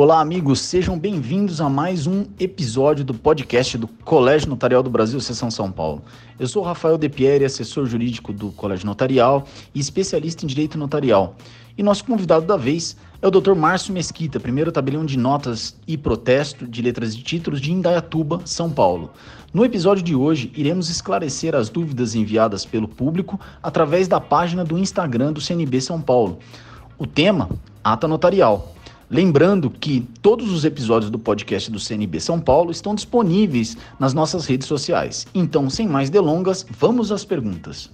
[0.00, 5.20] Olá, amigos, sejam bem-vindos a mais um episódio do podcast do Colégio Notarial do Brasil,
[5.20, 6.04] Seção São Paulo.
[6.38, 9.44] Eu sou Rafael De Pieri, assessor jurídico do Colégio Notarial
[9.74, 11.34] e especialista em direito notarial.
[11.76, 13.54] E nosso convidado da vez é o Dr.
[13.56, 18.70] Márcio Mesquita, primeiro tabelião de notas e protesto de letras e títulos de Indaiatuba, São
[18.70, 19.10] Paulo.
[19.52, 24.78] No episódio de hoje, iremos esclarecer as dúvidas enviadas pelo público através da página do
[24.78, 26.38] Instagram do CNB São Paulo.
[26.96, 27.50] O tema:
[27.82, 28.77] ata notarial.
[29.10, 34.44] Lembrando que todos os episódios do podcast do CNB São Paulo estão disponíveis nas nossas
[34.44, 35.26] redes sociais.
[35.34, 37.90] Então, sem mais delongas, vamos às perguntas.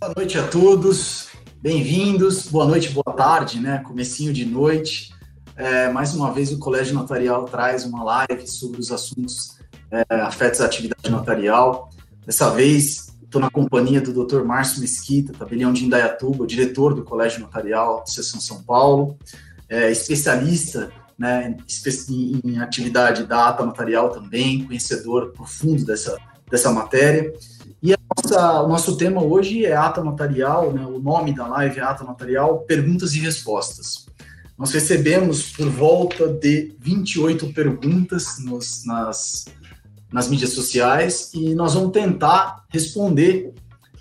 [0.00, 1.28] Boa noite a todos,
[1.60, 2.48] bem-vindos.
[2.48, 3.78] Boa noite, boa tarde, né?
[3.78, 5.14] Comecinho de noite.
[5.54, 9.58] É, mais uma vez o Colégio Notarial traz uma live sobre os assuntos
[9.92, 11.88] é, afetos à atividade notarial.
[12.26, 14.44] Dessa vez Estou na companhia do Dr.
[14.44, 19.16] Márcio Mesquita, tabelião de Indaiatuba, diretor do Colégio Notarial, Seção São Paulo,
[19.70, 21.56] é, especialista né,
[22.10, 26.14] em, em atividade da ata notarial também, conhecedor profundo dessa,
[26.50, 27.32] dessa matéria.
[27.82, 31.82] E nossa, o nosso tema hoje é ata notarial, né, o nome da live é
[31.82, 34.04] ata notarial, perguntas e respostas.
[34.58, 39.46] Nós recebemos por volta de 28 perguntas nos, nas,
[40.12, 43.52] nas mídias sociais e nós vamos tentar responder.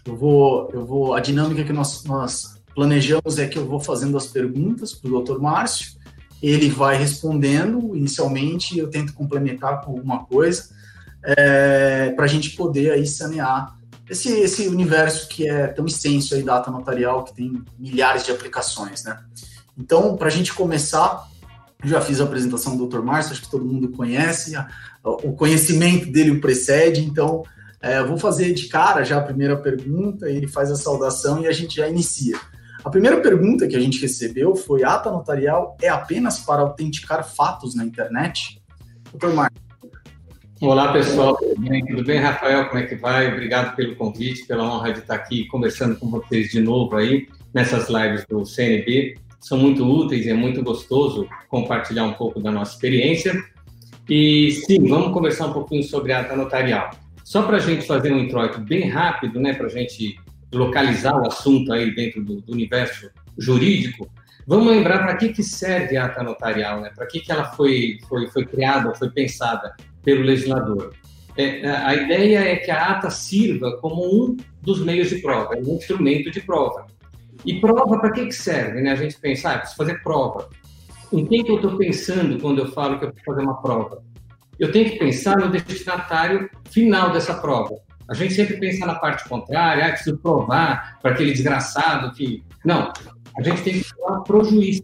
[0.06, 4.18] Eu vou, eu vou, a dinâmica que nós, nós planejamos é que eu vou fazendo
[4.18, 5.40] as perguntas para o Dr.
[5.40, 5.94] Márcio,
[6.42, 10.70] ele vai respondendo inicialmente, eu tento complementar com alguma coisa
[11.24, 13.78] é, para a gente poder aí sanear
[14.10, 18.32] esse, esse universo que é tão extenso aí da ata notarial, que tem milhares de
[18.32, 19.18] aplicações, né?
[19.78, 21.30] Então, para a gente começar,
[21.84, 23.02] já fiz a apresentação do Dr.
[23.02, 24.54] Márcio, acho que todo mundo conhece,
[25.04, 27.44] o conhecimento dele o precede, então
[27.82, 31.52] é, vou fazer de cara já a primeira pergunta, ele faz a saudação e a
[31.52, 32.38] gente já inicia.
[32.84, 37.76] A primeira pergunta que a gente recebeu foi: ata notarial é apenas para autenticar fatos
[37.76, 38.62] na internet?
[39.12, 39.62] Doutor Marcos.
[40.62, 41.36] Olá, pessoal.
[41.38, 41.86] Tudo bem?
[41.86, 42.68] Tudo bem, Rafael?
[42.70, 43.32] Como é que vai?
[43.32, 47.90] Obrigado pelo convite, pela honra de estar aqui conversando com vocês de novo aí nessas
[47.90, 49.16] lives do CNB.
[49.40, 53.44] São muito úteis e é muito gostoso compartilhar um pouco da nossa experiência.
[54.10, 56.92] E sim, vamos conversar um pouquinho sobre a ata notarial.
[57.24, 60.20] Só para a gente fazer um introito bem rápido, né, para a gente
[60.54, 64.10] localizar o assunto aí dentro do, do universo jurídico,
[64.46, 66.92] vamos lembrar para que, que serve a ata notarial, né?
[66.94, 69.74] para que, que ela foi, foi, foi criada, foi pensada
[70.04, 70.94] pelo legislador.
[71.38, 75.76] É, a ideia é que a ata sirva como um dos meios de prova, um
[75.76, 76.86] instrumento de prova.
[77.46, 78.82] E prova para que, que serve?
[78.82, 78.92] Né?
[78.92, 80.50] A gente pensa, ah, preciso fazer prova.
[81.14, 84.02] Em quem que eu estou pensando quando eu falo que eu vou fazer uma prova?
[84.58, 87.76] Eu tenho que pensar no destinatário final dessa prova.
[88.08, 92.44] A gente sempre pensa na parte contrária, ah, preciso provar para aquele desgraçado que.
[92.64, 92.92] Não,
[93.38, 94.82] a gente tem que falar para o juiz.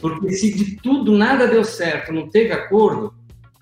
[0.00, 3.14] Porque se de tudo nada deu certo, não teve acordo,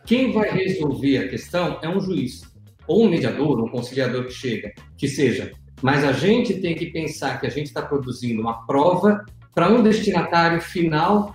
[0.04, 2.42] quem vai resolver a questão é um juiz,
[2.86, 5.52] ou um mediador, um conciliador que chega, que seja.
[5.82, 9.82] Mas a gente tem que pensar que a gente está produzindo uma prova para um
[9.82, 11.34] destinatário final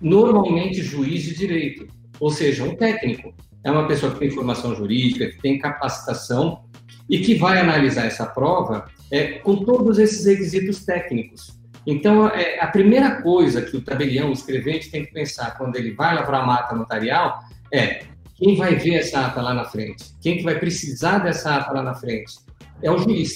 [0.00, 1.86] normalmente juiz de direito,
[2.20, 3.34] ou seja, um técnico.
[3.64, 6.64] É uma pessoa que tem formação jurídica, que tem capacitação
[7.08, 11.58] e que vai analisar essa prova é, com todos esses requisitos técnicos.
[11.86, 15.92] Então, é, a primeira coisa que o tabelião, o escrevente, tem que pensar quando ele
[15.92, 17.40] vai lavrar a mata notarial
[17.72, 18.04] é
[18.36, 20.04] quem vai ver essa ata lá na frente?
[20.20, 22.34] Quem que vai precisar dessa ata lá na frente?
[22.82, 23.34] É o juiz.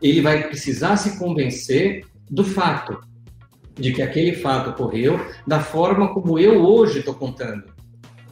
[0.00, 3.00] Ele vai precisar se convencer do fato
[3.82, 7.64] de que aquele fato ocorreu da forma como eu hoje estou contando.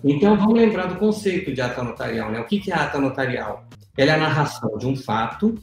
[0.02, 2.30] Então, vamos lembrar do conceito de ata notarial.
[2.30, 2.38] Né?
[2.38, 3.66] O que é ata notarial?
[3.98, 5.56] Ela é a narração de um fato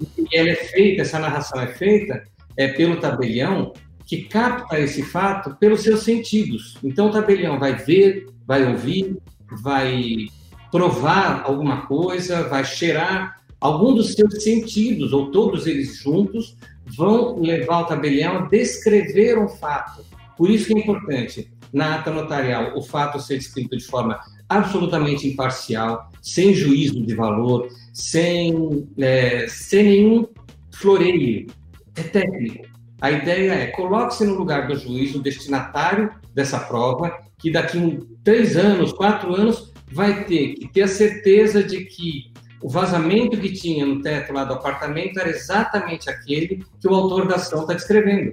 [0.00, 2.22] e ela é feita, essa narração é feita
[2.56, 3.72] é, pelo tabelião
[4.06, 6.78] que capta esse fato pelos seus sentidos.
[6.84, 9.16] Então, o tabelião vai ver, vai ouvir,
[9.50, 10.28] vai
[10.70, 17.80] provar alguma coisa, vai cheirar algum dos seus sentidos, ou todos eles juntos, vão levar
[17.80, 20.04] o tabelião a descrever um fato.
[20.36, 25.28] Por isso que é importante, na ata notarial, o fato ser descrito de forma absolutamente
[25.28, 30.26] imparcial, sem juízo de valor, sem, é, sem nenhum
[30.72, 31.46] floreio.
[31.96, 32.66] É técnico.
[33.00, 38.14] A ideia é coloque-se no lugar do juiz, o destinatário dessa prova, que daqui a
[38.22, 42.32] três anos, quatro anos, vai ter que ter a certeza de que
[42.64, 47.28] o vazamento que tinha no teto lá do apartamento era exatamente aquele que o autor
[47.28, 48.32] da ação está descrevendo.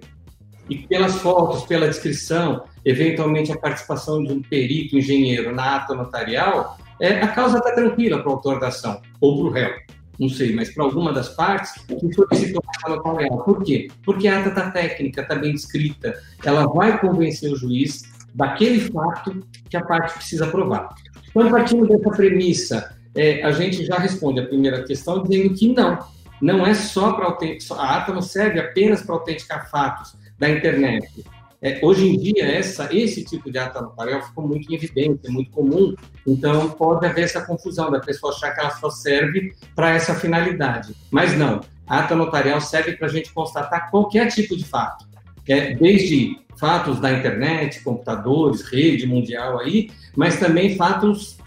[0.69, 6.78] E pelas fotos, pela descrição, eventualmente a participação de um perito, engenheiro na ata notarial,
[7.01, 9.74] é, a causa está tranquila para o autor da ação ou para o réu.
[10.18, 13.44] não sei, mas para alguma das partes que solicitou a ata notarial.
[13.44, 13.89] Por quê?
[14.01, 18.04] Porque a ata está técnica, está bem descrita, ela vai convencer o juiz
[18.34, 20.88] daquele fato que a parte precisa provar.
[21.34, 26.00] Quando partimos dessa premissa, é, a gente já responde a primeira questão dizendo que não,
[26.42, 31.25] não é só para autenticar, a ata não serve apenas para autenticar fatos da internet.
[31.62, 35.52] É, hoje em dia, essa, esse tipo de ata notarial ficou muito em evidência, muito
[35.52, 35.94] comum,
[36.25, 40.96] então pode haver essa confusão da pessoa achar que ela só serve para essa finalidade.
[41.12, 45.06] Mas não, a ata notarial serve para a gente constatar qualquer tipo de fato,
[45.48, 51.38] é, desde fatos da internet, computadores, rede mundial aí, mas também fatos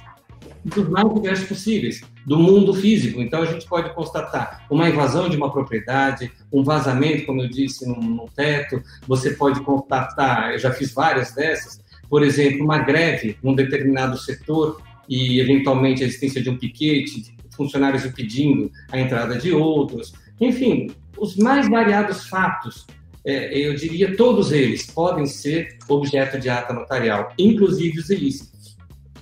[0.65, 3.21] dos mais diversos possíveis, do mundo físico.
[3.21, 7.87] Então, a gente pode constatar uma invasão de uma propriedade, um vazamento, como eu disse,
[7.87, 8.83] no, no teto.
[9.07, 14.81] Você pode constatar, eu já fiz várias dessas, por exemplo, uma greve num determinado setor
[15.09, 20.13] e, eventualmente, a existência de um piquete, funcionários impedindo a entrada de outros.
[20.41, 22.87] Enfim, os mais variados fatos
[23.25, 28.54] é, eu diria todos eles podem ser objeto de ata notarial, inclusive os ilícitos.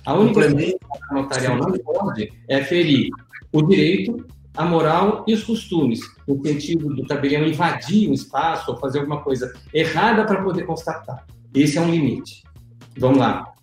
[0.05, 0.77] A única coisa que
[1.09, 3.09] a notarial não pode é ferir
[3.51, 8.77] o direito, a moral e os costumes, no sentido do tabelião invadir um espaço ou
[8.77, 11.25] fazer alguma coisa errada para poder constatar.
[11.53, 12.43] Esse é um limite.
[12.97, 13.53] Vamos lá.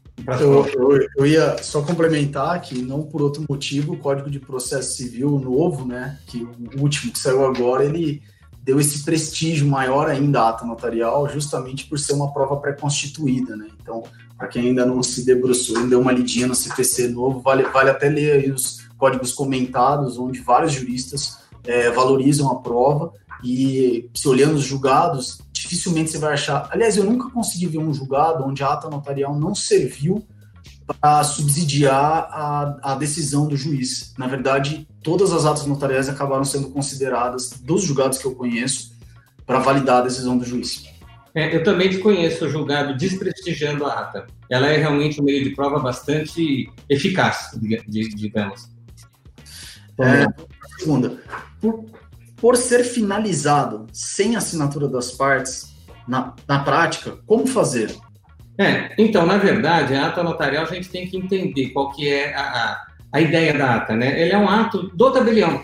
[0.40, 4.96] Eu, eu, eu, ia só complementar que, não por outro motivo, o Código de Processo
[4.96, 6.42] Civil novo, né, que
[6.76, 8.22] o último que saiu agora, ele
[8.62, 13.68] deu esse prestígio maior ainda à ata notarial, justamente por ser uma prova pré-constituída, né?
[13.80, 14.02] Então,
[14.40, 17.90] para quem ainda não se debruçou, ainda deu uma lidinha no CPC novo, vale, vale
[17.90, 23.12] até ler os códigos comentados, onde vários juristas é, valorizam a prova
[23.44, 26.66] e se olhando os julgados, dificilmente você vai achar.
[26.72, 30.26] Aliás, eu nunca consegui ver um julgado onde a ata notarial não serviu
[30.86, 34.14] para subsidiar a, a decisão do juiz.
[34.16, 38.92] Na verdade, todas as atas notariais acabaram sendo consideradas, dos julgados que eu conheço,
[39.44, 40.89] para validar a decisão do juiz.
[41.34, 44.26] É, eu também desconheço o julgado desprestigiando a ata.
[44.48, 48.68] Ela é realmente um meio de prova bastante eficaz, digamos.
[50.00, 50.26] É,
[50.78, 51.18] segunda,
[51.60, 51.84] por,
[52.36, 55.74] por, ser finalizado sem assinatura das partes,
[56.08, 57.94] na, na prática, como fazer?
[58.58, 62.34] É, então, na verdade, a ata notarial a gente tem que entender qual que é
[62.34, 64.20] a, a, a ideia da ata, né?
[64.20, 65.62] Ele é um ato do tabelião.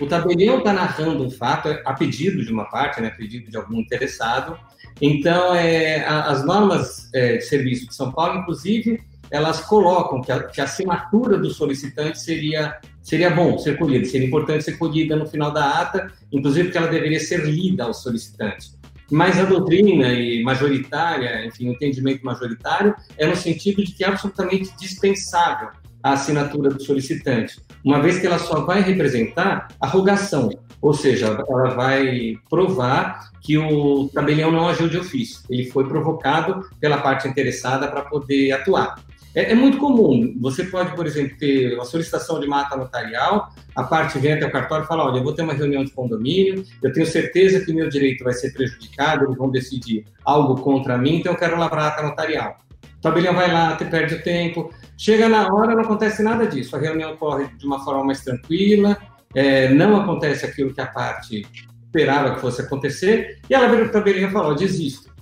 [0.00, 3.56] O tabelião está narrando um fato a pedido de uma parte, né, a pedido de
[3.56, 4.58] algum interessado,
[5.00, 9.00] então, é, as normas é, de serviço de São Paulo, inclusive,
[9.30, 14.26] elas colocam que a, que a, assinatura do solicitante seria, seria bom ser colhida, seria
[14.26, 18.72] importante ser colhida no final da ata, inclusive porque ela deveria ser lida ao solicitante.
[19.10, 24.08] Mas a doutrina e majoritária, enfim, o entendimento majoritário é no sentido de que é
[24.08, 25.70] absolutamente dispensável
[26.02, 30.50] a assinatura do solicitante, uma vez que ela só vai representar a rogação,
[30.80, 36.68] ou seja, ela vai provar que o tabelião não agiu de ofício, ele foi provocado
[36.80, 38.96] pela parte interessada para poder atuar.
[39.34, 43.82] É, é, muito comum, você pode, por exemplo, ter uma solicitação de mata notarial, a
[43.82, 46.64] parte vem até o cartório e fala, olha, eu vou ter uma reunião de condomínio,
[46.82, 50.98] eu tenho certeza que o meu direito vai ser prejudicado, eles vão decidir algo contra
[50.98, 52.58] mim, então eu quero lavrar a notarial.
[53.02, 56.78] Tabelião vai lá, te perde o tempo, chega na hora, não acontece nada disso, a
[56.78, 58.96] reunião corre de uma forma mais tranquila,
[59.34, 61.44] é, não acontece aquilo que a parte
[61.84, 65.12] esperava que fosse acontecer, e ela vira o tabelião e fala, desisto.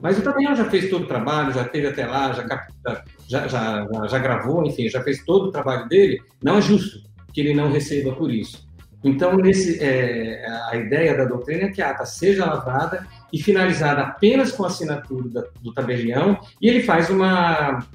[0.00, 2.46] Mas o tabelião já fez todo o trabalho, já teve até lá, já,
[3.28, 7.00] já, já, já, gravou, enfim, já fez todo o trabalho dele, não é justo
[7.34, 8.66] que ele não receba por isso.
[9.02, 13.06] Então, nesse, é, a ideia da doutrina é que a ata seja lavrada
[13.36, 17.86] e finalizada apenas com a assinatura da, do tabelião, e ele faz uma,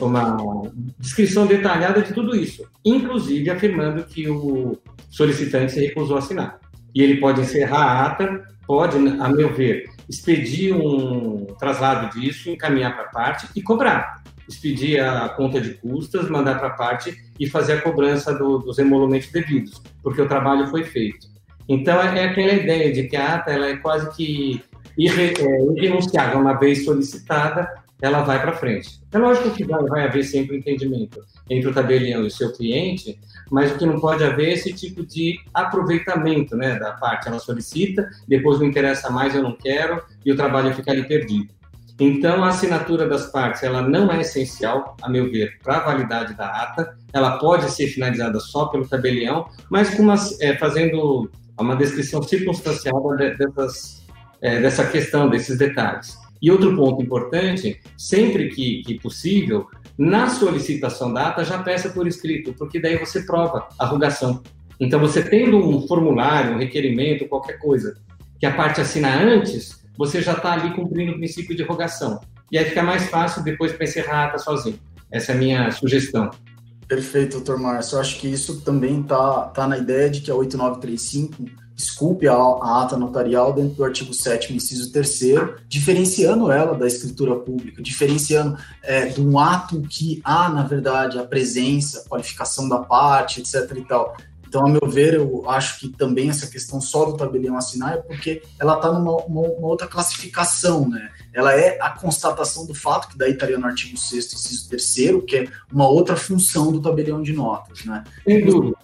[0.00, 4.78] uma descrição detalhada de tudo isso, inclusive afirmando que o
[5.10, 6.60] solicitante se recusou a assinar.
[6.94, 12.94] E ele pode encerrar a ata, pode, a meu ver, expedir um traslado disso, encaminhar
[12.94, 14.22] para a parte e cobrar.
[14.48, 18.78] Expedir a conta de custas, mandar para a parte e fazer a cobrança do, dos
[18.78, 21.26] emolumentos devidos, porque o trabalho foi feito.
[21.68, 24.62] Então, é, aquela ideia de que a ata ela é quase que
[24.96, 26.40] irre, é, irrenunciável.
[26.40, 27.68] Uma vez solicitada,
[28.00, 29.00] ela vai para frente.
[29.12, 33.18] É lógico que vai, vai haver sempre entendimento entre o tabelião e o seu cliente,
[33.50, 37.28] mas o que não pode haver é esse tipo de aproveitamento né, da parte.
[37.28, 41.54] Ela solicita, depois não interessa mais, eu não quero, e o trabalho fica ali perdido.
[41.98, 46.34] Então, a assinatura das partes ela não é essencial, a meu ver, para a validade
[46.34, 46.96] da ata.
[47.12, 54.03] Ela pode ser finalizada só pelo tabelião, mas uma, é, fazendo uma descrição circunstancial dessas,
[54.44, 56.18] é, dessa questão, desses detalhes.
[56.40, 62.06] E outro ponto importante, sempre que, que possível, na solicitação da ata já peça por
[62.06, 64.42] escrito, porque daí você prova a rugação.
[64.78, 67.96] Então, você tendo um formulário, um requerimento, qualquer coisa,
[68.38, 72.20] que a parte assina antes, você já está ali cumprindo o princípio de rogação.
[72.52, 74.78] E aí fica mais fácil depois para encerrar a ata sozinho.
[75.10, 76.30] Essa é a minha sugestão.
[76.86, 77.96] Perfeito, doutor Márcio.
[77.96, 82.34] Eu acho que isso também está tá na ideia de que a 8935 desculpe a,
[82.34, 85.20] a, ata notarial dentro do artigo 7 inciso 3
[85.68, 91.24] diferenciando ela da escritura pública, diferenciando é, de um ato que há, na verdade, a
[91.24, 93.76] presença, a qualificação da parte, etc.
[93.76, 94.16] e tal.
[94.54, 97.96] Então, a meu ver, eu acho que também essa questão só do tabelião assinar é
[97.96, 101.10] porque ela está numa uma, outra classificação, né?
[101.32, 104.94] Ela é a constatação do fato, que daí estaria no artigo 6 inciso 3
[105.26, 108.04] que é uma outra função do tabelião de notas, né?
[108.24, 108.76] Sem dúvida.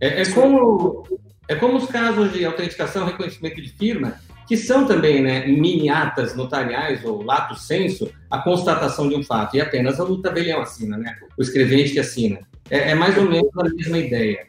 [0.00, 1.04] É, é como,
[1.48, 7.04] é como os casos de autenticação reconhecimento de firma, que são também né, mini-atas notariais
[7.04, 11.14] ou lato senso, a constatação de um fato, e apenas o tabelião assina, né?
[11.36, 12.40] o escrevente que assina.
[12.70, 14.46] É, é mais ou menos a mesma ideia.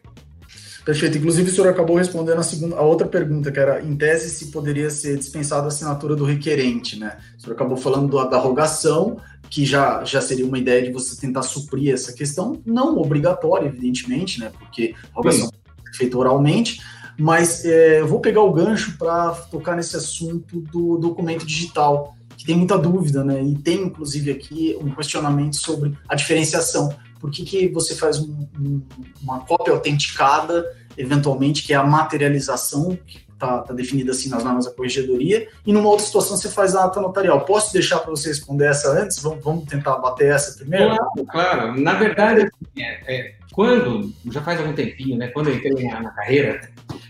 [0.86, 1.18] Perfeito.
[1.18, 4.48] Inclusive, o senhor acabou respondendo a, segunda, a outra pergunta, que era, em tese, se
[4.48, 7.18] poderia ser dispensada a assinatura do requerente, né?
[7.38, 9.18] O senhor acabou falando do, da rogação,
[9.50, 14.40] que já, já seria uma ideia de você tentar suprir essa questão, não obrigatória, evidentemente,
[14.40, 14.52] né?
[14.58, 15.50] Porque a rogação
[15.94, 16.82] feita oralmente,
[17.18, 22.46] mas é, eu vou pegar o gancho para tocar nesse assunto do documento digital, que
[22.46, 23.44] tem muita dúvida, né?
[23.44, 26.96] E tem, inclusive, aqui um questionamento sobre a diferenciação.
[27.20, 28.82] Por que, que você faz um, um,
[29.22, 30.66] uma cópia autenticada
[30.98, 35.72] eventualmente, que é a materialização, que está tá definida assim nas normas da corregedoria, e
[35.72, 37.46] numa outra situação você faz a ata notarial.
[37.46, 39.22] Posso deixar para você responder essa antes?
[39.22, 40.96] Vamos, vamos tentar bater essa primeiro?
[40.96, 41.82] Claro, claro.
[41.82, 46.02] Na verdade, assim, é, é, quando, já faz algum tempinho, né, quando eu entrei na,
[46.02, 46.62] na carreira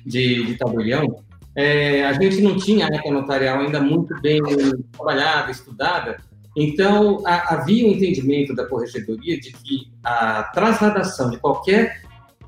[0.05, 0.57] de, de
[1.55, 4.39] é, a gente não tinha a ata notarial ainda muito bem
[4.91, 6.17] trabalhada, estudada,
[6.55, 12.01] então a, havia um entendimento da corregedoria de que a trasladação de qualquer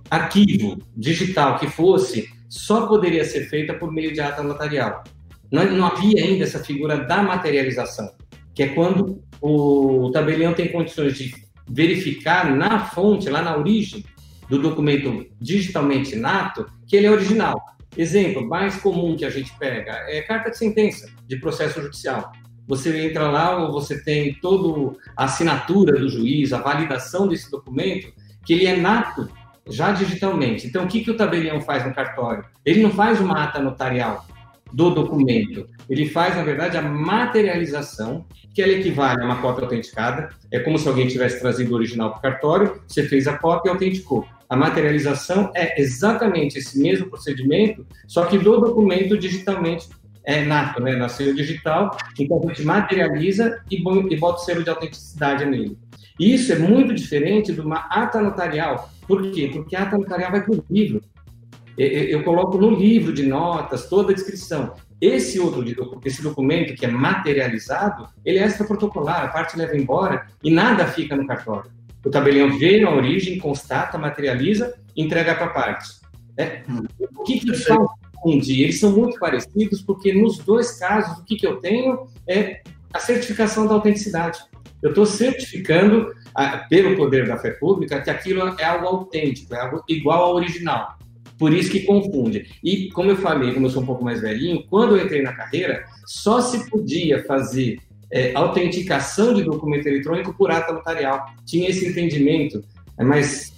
[0.10, 5.06] arquivo digital que fosse, só poderia ser feita por meio de ata notarial.
[5.50, 8.12] Não, não havia ainda essa figura da materialização,
[8.54, 11.34] que é quando o tabelião tem condições de
[11.70, 14.04] verificar na fonte, lá na origem
[14.50, 17.56] do documento digitalmente nato, que ele é original.
[17.96, 22.34] Exemplo mais comum que a gente pega é carta de sentença de processo judicial.
[22.68, 28.12] Você entra lá você tem toda a assinatura do juiz, a validação desse documento,
[28.46, 29.30] que ele é nato
[29.68, 30.68] já digitalmente.
[30.68, 32.44] Então, o que, que o tabelião faz no cartório?
[32.66, 34.26] Ele não faz uma ata notarial
[34.74, 40.30] do documento, ele faz, na verdade, a materialização, que ela equivale a uma cópia autenticada.
[40.52, 43.70] É como se alguém tivesse trazido o original para o cartório, você fez a cópia
[43.70, 44.26] e autenticou.
[44.50, 49.88] A materialização é exatamente esse mesmo procedimento, só que do documento digitalmente
[50.26, 50.96] é nato, né?
[50.96, 55.78] Nasceu digital, então a gente materializa e bota o selo de autenticidade nele.
[56.22, 59.50] Isso é muito diferente de uma ata notarial, por quê?
[59.52, 61.02] Porque a ata notarial vai para o livro.
[61.76, 64.76] Eu coloco no livro de notas toda a descrição.
[65.02, 65.66] Esse outro
[66.06, 71.16] esse documento que é materializado, ele é extra-protocolar, a parte leva embora e nada fica
[71.16, 71.72] no cartório.
[72.06, 75.90] O tabelião vê na origem, constata, materializa, entrega para a parte.
[76.38, 76.62] É.
[77.16, 77.80] O que, que faz
[78.14, 78.62] confundir?
[78.62, 82.62] Eles são muito parecidos porque nos dois casos, o que, que eu tenho é
[82.94, 84.40] a certificação da autenticidade.
[84.82, 86.14] Eu estou certificando
[86.70, 90.98] pelo poder da fé pública, que aquilo é algo autêntico, é algo igual ao original.
[91.38, 92.52] Por isso que confunde.
[92.64, 95.34] E, como eu falei, como eu sou um pouco mais velhinho, quando eu entrei na
[95.34, 97.80] carreira, só se podia fazer
[98.12, 101.26] é, autenticação de documento eletrônico por ata notarial.
[101.46, 102.64] Tinha esse entendimento,
[102.98, 103.52] é, mas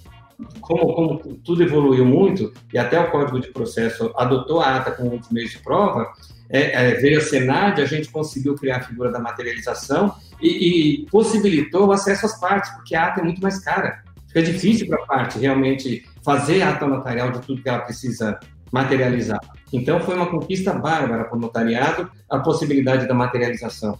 [0.60, 5.18] como, como, tudo evoluiu muito, e até o Código de Processo adotou a ata como
[5.18, 6.10] dos meios de prova,
[6.48, 11.06] é, é, veio a Senad, a gente conseguiu criar a figura da materialização e, e
[11.06, 14.02] possibilitou o acesso às partes, porque a ata é muito mais cara.
[14.28, 18.38] Fica difícil para a parte realmente fazer a ata notarial de tudo que ela precisa
[18.72, 19.40] materializar.
[19.72, 23.98] Então, foi uma conquista bárbara para o notariado a possibilidade da materialização.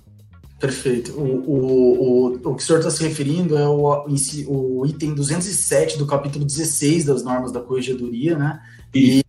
[0.59, 1.13] Perfeito.
[1.13, 4.07] O, o, o, o que o senhor está se referindo é o,
[4.49, 8.61] o item 207 do capítulo 16 das normas da corregedoria, né?
[8.95, 9.24] E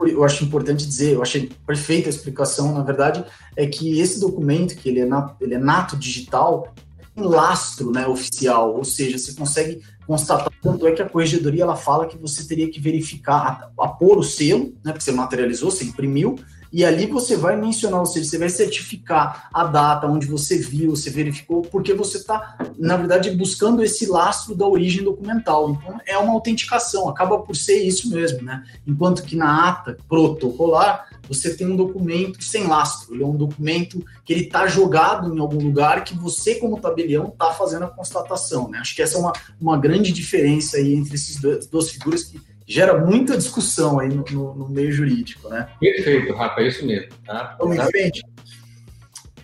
[0.00, 3.24] eu acho importante dizer, eu achei perfeita a explicação, na verdade,
[3.56, 6.74] é que esse documento, que ele é nato, ele é nato digital,
[7.14, 11.76] tem lastro né, oficial, ou seja, você consegue constatar, tanto é que a corregedoria ela
[11.76, 15.70] fala que você teria que verificar, a, a pôr o selo, né, porque você materializou,
[15.70, 16.36] você imprimiu,
[16.72, 20.90] e ali você vai mencionar, ou seja, você vai certificar a data onde você viu,
[20.90, 25.70] você verificou, porque você está, na verdade, buscando esse lastro da origem documental.
[25.70, 28.64] Então, é uma autenticação, acaba por ser isso mesmo, né?
[28.86, 34.04] Enquanto que na ata protocolar, você tem um documento sem lastro, ele é um documento
[34.24, 38.68] que ele está jogado em algum lugar que você, como tabelião, está fazendo a constatação,
[38.68, 38.78] né?
[38.78, 42.40] Acho que essa é uma, uma grande diferença aí entre essas duas, duas figuras que
[42.66, 45.68] gera muita discussão aí no, no, no meio jurídico, né?
[45.78, 47.10] Perfeito, Rafa, é isso mesmo.
[47.24, 47.56] Tá?
[47.58, 48.22] Vamos em frente.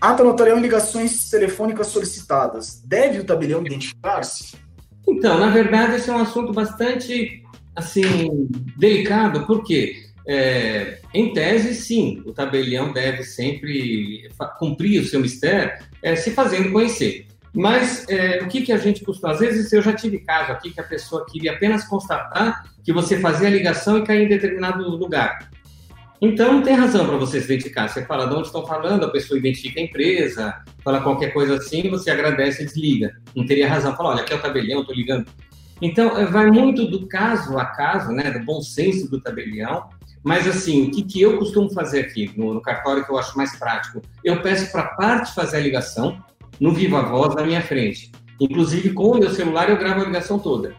[0.01, 2.83] Ata notarial em ligações telefônicas solicitadas.
[2.85, 4.57] Deve o tabelião identificar-se?
[5.09, 7.45] Então, na verdade, esse é um assunto bastante,
[7.77, 9.95] assim, delicado, porque,
[10.27, 16.73] é, em tese, sim, o tabelião deve sempre cumprir o seu mistério é, se fazendo
[16.73, 17.27] conhecer.
[17.55, 19.33] Mas é, o que, que a gente costuma?
[19.33, 23.19] Às vezes eu já tive caso aqui que a pessoa queria apenas constatar que você
[23.21, 25.51] fazia a ligação e caía em determinado lugar.
[26.21, 27.89] Então não tem razão para você se identificar.
[27.89, 31.91] Você fala de onde estão falando, a pessoa identifica a empresa, fala qualquer coisa assim,
[31.91, 33.13] você agradece e desliga.
[33.35, 33.95] Não teria razão.
[33.97, 35.27] Fala, olha, aqui é o tabelião, estou ligando.
[35.83, 39.89] Então é, vai muito do caso a caso, né, do bom senso do tabelião.
[40.23, 43.37] Mas assim, o que, que eu costumo fazer aqui no, no cartório que eu acho
[43.37, 44.01] mais prático?
[44.23, 46.23] Eu peço para a parte fazer a ligação,
[46.61, 48.11] no Viva Voz na minha frente.
[48.41, 50.75] Inclusive, com o meu celular, eu gravo a ligação toda.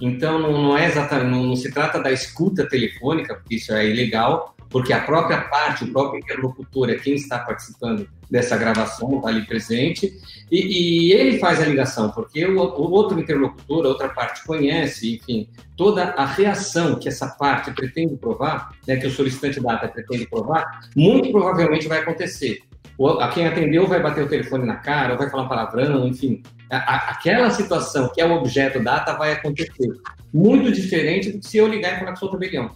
[0.00, 3.86] Então, não, não é exatamente, não, não, se trata da escuta telefônica, porque isso é
[3.86, 9.28] ilegal, porque a própria parte, o próprio interlocutor é quem está participando dessa gravação, está
[9.28, 10.12] ali presente,
[10.50, 15.16] e, e, ele faz a ligação, porque o, o, outro interlocutor, a outra parte conhece,
[15.16, 20.26] enfim, toda a reação que essa parte pretende provar, né, que o solicitante data pretende
[20.28, 22.60] provar, muito provavelmente vai acontecer
[23.08, 26.42] a quem atendeu vai bater o telefone na cara, ou vai falar um palavrão, enfim.
[26.70, 29.90] A, aquela situação que é o objeto data vai acontecer.
[30.32, 32.70] Muito diferente do que se eu ligar e falar com o tabelião.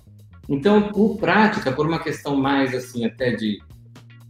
[0.49, 3.61] Então, por prática, por uma questão mais assim, até de,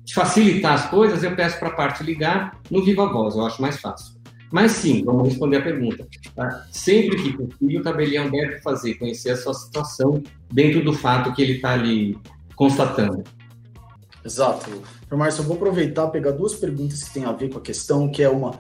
[0.04, 3.60] de facilitar as coisas, eu peço para a parte ligar no Viva Voz, eu acho
[3.60, 4.14] mais fácil.
[4.52, 6.06] Mas sim, vamos responder a pergunta.
[6.34, 6.66] Tá?
[6.70, 10.22] Sempre que possível, o tabelião deve fazer, conhecer a sua situação
[10.52, 12.16] dentro do fato que ele está ali
[12.54, 13.24] constatando.
[14.24, 14.82] Exato.
[15.10, 18.22] Márcio, eu vou aproveitar pegar duas perguntas que têm a ver com a questão, que
[18.22, 18.58] é uma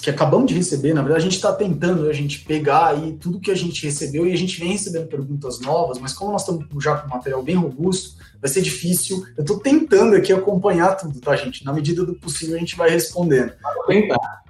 [0.00, 3.38] que acabamos de receber, na verdade a gente está tentando a gente pegar aí tudo
[3.38, 6.66] que a gente recebeu e a gente vem recebendo perguntas novas, mas como nós estamos
[6.82, 9.26] já com um material bem robusto, vai ser difícil.
[9.36, 11.66] Eu estou tentando aqui acompanhar tudo, tá, gente?
[11.66, 13.52] Na medida do possível a gente vai respondendo.
[13.86, 14.42] Tentar.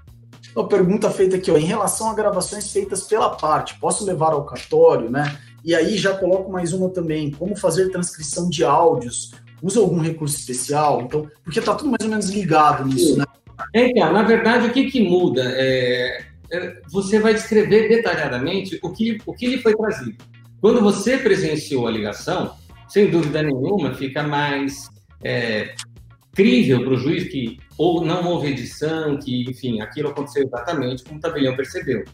[0.54, 4.44] Uma pergunta feita aqui, ó, em relação a gravações feitas pela parte, posso levar ao
[4.44, 5.37] cartório, né?
[5.64, 10.36] E aí já coloco mais uma também, como fazer transcrição de áudios usa algum recurso
[10.36, 11.02] especial?
[11.02, 13.24] Então, porque está tudo mais ou menos ligado nisso, né?
[13.74, 15.42] É, então, na verdade, o que, que muda?
[15.44, 20.16] É, é, você vai descrever detalhadamente o que, o que lhe foi trazido.
[20.60, 22.54] Quando você presenciou a ligação,
[22.88, 24.88] sem dúvida nenhuma, fica mais
[25.22, 25.74] é,
[26.34, 31.18] crível para o juiz que ou não houve edição, que, enfim, aquilo aconteceu exatamente como
[31.18, 32.04] o tabelião percebeu.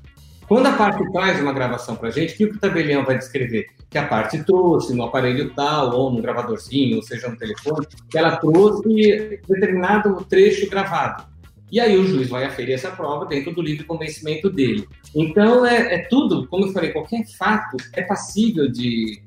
[0.47, 3.67] Quando a parte traz uma gravação para a gente, o que o tabelião vai descrever?
[3.95, 8.19] Que a parte trouxe no aparelho tal, ou no gravadorzinho, ou seja, no telefone, que
[8.19, 11.25] ela trouxe determinado trecho gravado.
[11.71, 14.89] E aí o juiz vai aferir essa prova dentro do livre convencimento dele.
[15.15, 19.23] Então, é, é tudo, como eu falei, qualquer fato é passível de,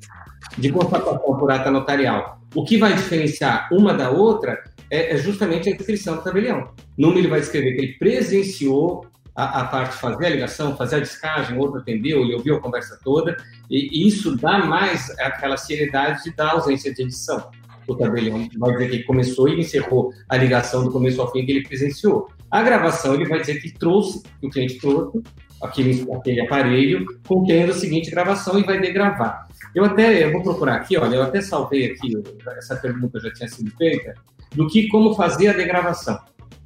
[0.58, 2.42] de constatação por ata notarial.
[2.54, 6.72] O que vai diferenciar uma da outra é, é justamente a inscrição do tabelião.
[6.98, 9.06] Ele vai escrever que ele presenciou
[9.38, 13.00] a, a, parte fazer a ligação, fazer a descagem, outro atendeu, ele ouviu a conversa
[13.04, 13.38] toda,
[13.70, 17.52] e, isso dá mais aquela seriedade da ausência de edição.
[17.88, 21.52] O tabelião vai dizer que começou e encerrou a ligação do começo ao fim que
[21.52, 22.30] ele presenciou.
[22.50, 25.22] A gravação, ele vai dizer que trouxe, que o cliente trouxe,
[25.62, 29.48] aquele, aquele aparelho contendo a seguinte gravação e vai degravar.
[29.76, 32.12] Eu até, eu vou procurar aqui, olha, eu até salvei aqui,
[32.58, 34.16] essa pergunta já tinha sido feita,
[34.56, 36.20] do que como fazer a degravação.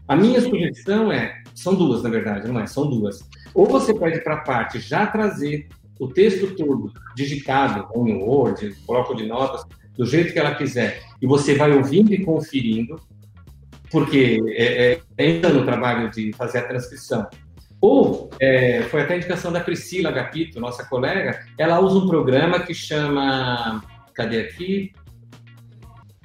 [0.07, 2.67] A minha sugestão é são duas, na verdade, não é?
[2.67, 3.27] São duas.
[3.53, 5.67] Ou você pede para a parte já trazer
[5.99, 9.63] o texto todo digitado, em Word, bloco de notas,
[9.95, 12.99] do jeito que ela quiser, e você vai ouvindo e conferindo,
[13.91, 17.27] porque é, é, entra no trabalho de fazer a transcrição.
[17.79, 22.59] Ou, é, foi até a indicação da Priscila Gapito, nossa colega, ela usa um programa
[22.59, 23.83] que chama,
[24.13, 24.93] cadê aqui?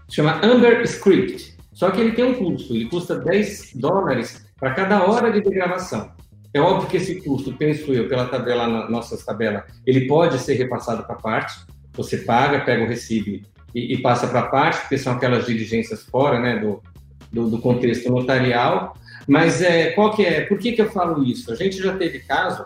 [0.08, 1.56] Chama Amber Script.
[1.72, 6.10] Só que ele tem um custo, ele custa 10 dólares para cada hora de degravação.
[6.52, 10.54] É óbvio que esse custo, penso eu, pela tabela, na nossa tabela, ele pode ser
[10.54, 11.54] repassado para parte.
[11.92, 13.42] Você paga, pega o recibo
[13.74, 16.82] e, e passa para parte, porque são aquelas diligências fora né, do,
[17.30, 18.94] do, do, contexto notarial.
[19.28, 20.46] Mas é, qual que é?
[20.46, 21.52] Por que, que eu falo isso?
[21.52, 22.64] A gente já teve caso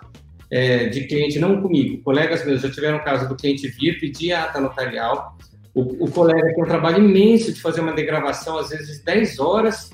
[0.51, 4.61] é, de cliente, não comigo, colegas meus já tiveram caso do cliente vir pedir ata
[4.61, 5.37] notarial.
[5.75, 9.91] O, o colega tem um trabalho imenso de fazer uma degravação, às vezes 10 horas,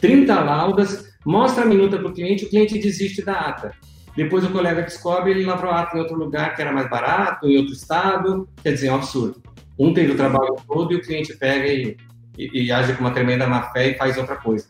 [0.00, 3.72] 30 laudas, mostra a minuta para o cliente, o cliente desiste da ata.
[4.16, 7.48] Depois o colega descobre, ele lavrou a ata em outro lugar que era mais barato,
[7.48, 9.42] em outro estado, quer dizer, é um absurdo.
[9.78, 11.96] Um teve o trabalho todo e o cliente pega e,
[12.38, 14.68] e, e age com uma tremenda má fé e faz outra coisa.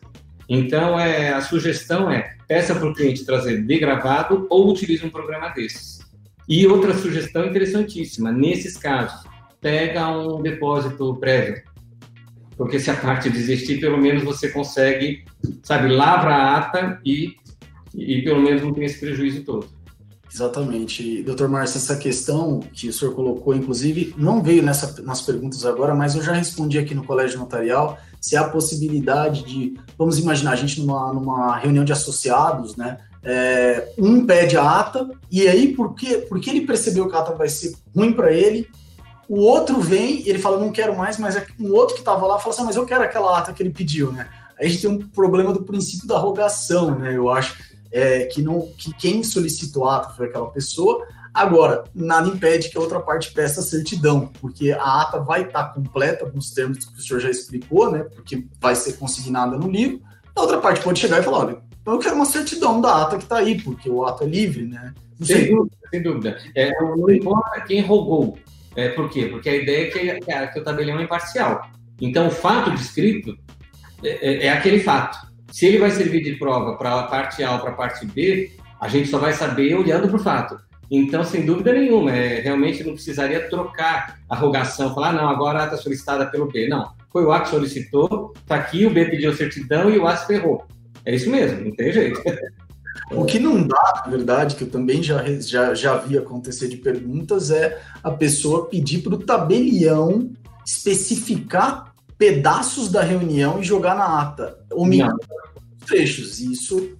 [0.49, 5.49] Então, é, a sugestão é, peça para o cliente trazer degravado ou utilize um programa
[5.49, 5.99] desses.
[6.49, 9.27] E outra sugestão interessantíssima, nesses casos,
[9.61, 11.61] pega um depósito prévio.
[12.57, 15.23] Porque se a parte desistir, pelo menos você consegue,
[15.63, 17.35] sabe, lavra a ata e,
[17.93, 19.77] e pelo menos não tem esse prejuízo todo.
[20.33, 21.23] Exatamente.
[21.23, 25.95] Doutor Márcio, essa questão que o senhor colocou, inclusive, não veio nessa, nas perguntas agora,
[25.95, 30.51] mas eu já respondi aqui no Colégio Notarial se há a possibilidade de, vamos imaginar,
[30.51, 32.97] a gente numa, numa reunião de associados, né?
[33.23, 37.49] É, um pede a ata, e aí, porque, porque ele percebeu que a ata vai
[37.49, 38.67] ser ruim para ele,
[39.27, 42.25] o outro vem e ele fala, não quero mais, mas é um outro que estava
[42.25, 44.27] lá fala assim, ah, mas eu quero aquela ata que ele pediu, né?
[44.59, 47.15] Aí a gente tem um problema do princípio da rogação, né?
[47.15, 47.57] Eu acho
[47.91, 51.05] é, que, não, que quem solicitou o ato foi aquela pessoa.
[51.33, 56.31] Agora, nada impede que a outra parte peça certidão, porque a ata vai estar completa
[56.33, 57.99] nos termos que o senhor já explicou, né?
[58.15, 60.01] Porque vai ser consignada no livro.
[60.35, 63.23] A outra parte pode chegar e falar: olha, eu quero uma certidão da ata que
[63.23, 64.93] está aí, porque o ato é livre, né?
[65.21, 66.37] Sem dúvida, sem dúvida.
[66.55, 68.37] É, não importa quem rogou.
[68.77, 69.25] É, por quê?
[69.25, 71.67] Porque a ideia é que, que o tabelião é imparcial.
[71.99, 73.35] Então, o fato descrito
[74.03, 75.17] é, é, é aquele fato.
[75.51, 78.51] Se ele vai servir de prova para a parte A ou para a parte B,
[78.79, 80.59] a gente só vai saber olhando para o fato.
[80.91, 85.63] Então, sem dúvida nenhuma, é, realmente não precisaria trocar a rogação, falar, ah, não, agora
[85.63, 86.67] ata solicitada pelo B.
[86.67, 90.15] Não, foi o A que solicitou, está aqui, o B pediu certidão e o A
[90.15, 90.63] se ferrou.
[91.03, 92.21] É isso mesmo, não tem jeito.
[93.11, 96.77] O que não dá, na verdade, que eu também já, já, já vi acontecer de
[96.77, 100.31] perguntas, é a pessoa pedir para o tabelião
[100.65, 105.17] especificar pedaços da reunião e jogar na ata, omitindo
[105.85, 106.39] trechos.
[106.39, 106.97] Isso.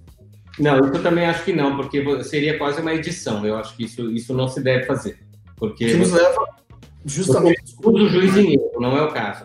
[0.58, 3.44] Não, isso eu também acho que não, porque seria quase uma edição.
[3.46, 5.18] Eu acho que isso, isso não se deve fazer.
[5.56, 6.46] Porque que nos leva
[7.04, 7.76] justamente.
[7.82, 9.44] O juiz em erro, não é o caso.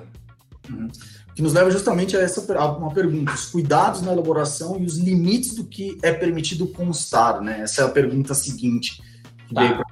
[0.70, 0.88] Uhum.
[1.36, 4.98] Que nos leva justamente a essa a uma pergunta: os cuidados na elaboração e os
[4.98, 7.62] limites do que é permitido constar, né?
[7.62, 9.02] Essa é a pergunta seguinte
[9.54, 9.76] tá.
[9.76, 9.86] pra...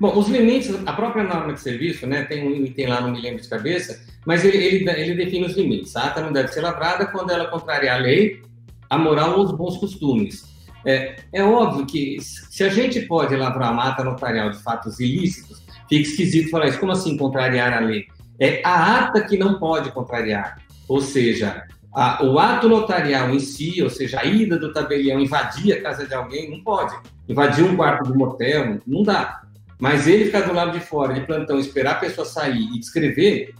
[0.00, 3.20] Bom, os limites, a própria norma de serviço, né, tem um item lá, não me
[3.20, 5.94] lembro de cabeça, mas ele, ele, ele define os limites.
[5.94, 8.42] A ata não deve ser lavrada quando ela contraria a lei,
[8.88, 10.48] a moral ou os bons costumes.
[10.86, 15.62] É, é óbvio que se a gente pode lavrar uma ata notarial de fatos ilícitos,
[15.86, 16.80] fica esquisito falar isso.
[16.80, 18.06] Como assim contrariar a lei?
[18.40, 20.58] É a ata que não pode contrariar.
[20.88, 25.74] Ou seja, a, o ato notarial em si, ou seja, a ida do tabelião, invadir
[25.74, 26.96] a casa de alguém, não pode.
[27.28, 29.42] Invadir um quarto do motel, não dá.
[29.78, 33.54] Mas ele ficar do lado de fora, de plantão, esperar a pessoa sair e descrever,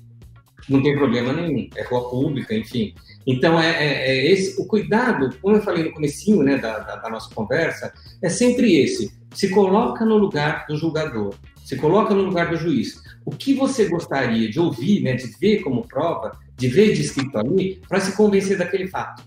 [0.68, 2.94] não tem problema nenhum, é rua pública, enfim.
[3.26, 6.96] Então, é, é, é, esse, o cuidado, como eu falei no comecinho né, da, da,
[6.96, 9.12] da, nossa conversa, é sempre esse.
[9.34, 13.02] Se coloca no lugar do julgador, se coloca no lugar do juiz.
[13.24, 17.80] O que você gostaria de ouvir, né, de ver como prova, de ver descrito ali,
[17.88, 19.22] para se convencer daquele fato?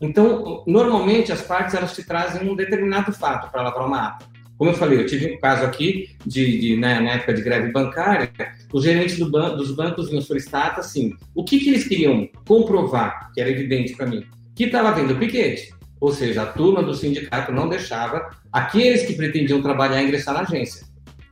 [0.00, 4.26] Então, normalmente, as partes elas te trazem um determinado fato para lavrar uma ata.
[4.58, 7.72] Como eu falei, eu tive um caso aqui de, de né, na época de greve
[7.72, 8.30] bancária,
[8.72, 13.32] os gerentes do ban dos bancos vinham solicitar, assim, o que, que eles queriam comprovar,
[13.32, 15.74] que era evidente para mim, que estava vendo piquete.
[16.00, 20.86] Ou seja, a turma do sindicato não deixava aqueles que pretendiam trabalhar ingressar na agência.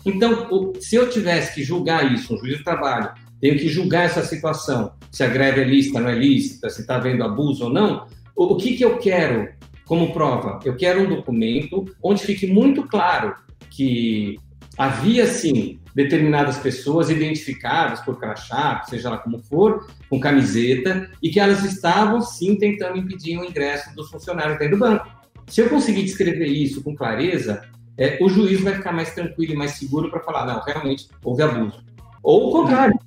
[0.04, 3.10] Então, se eu tivesse que julgar isso, um juiz de trabalho,
[3.40, 6.96] tenho que julgar essa situação, se a greve é lícita, não é lícita, se está
[6.96, 9.48] havendo abuso ou não, o, que, que eu quero
[9.86, 10.60] como prova.
[10.64, 13.34] Eu quero um documento onde fique muito claro
[13.70, 14.38] que
[14.76, 21.40] havia, sim, determinadas pessoas identificadas por crachá, seja lá como for, com camiseta, e que
[21.40, 25.06] elas estavam, sim, tentando impedir o ingresso dos funcionários dentro do banco.
[25.46, 27.62] Se eu conseguir descrever isso com clareza,
[27.96, 31.42] é, o juiz vai ficar mais tranquilo e mais seguro para falar, não, realmente houve
[31.42, 31.84] abuso.
[32.22, 32.98] Ou o contrário,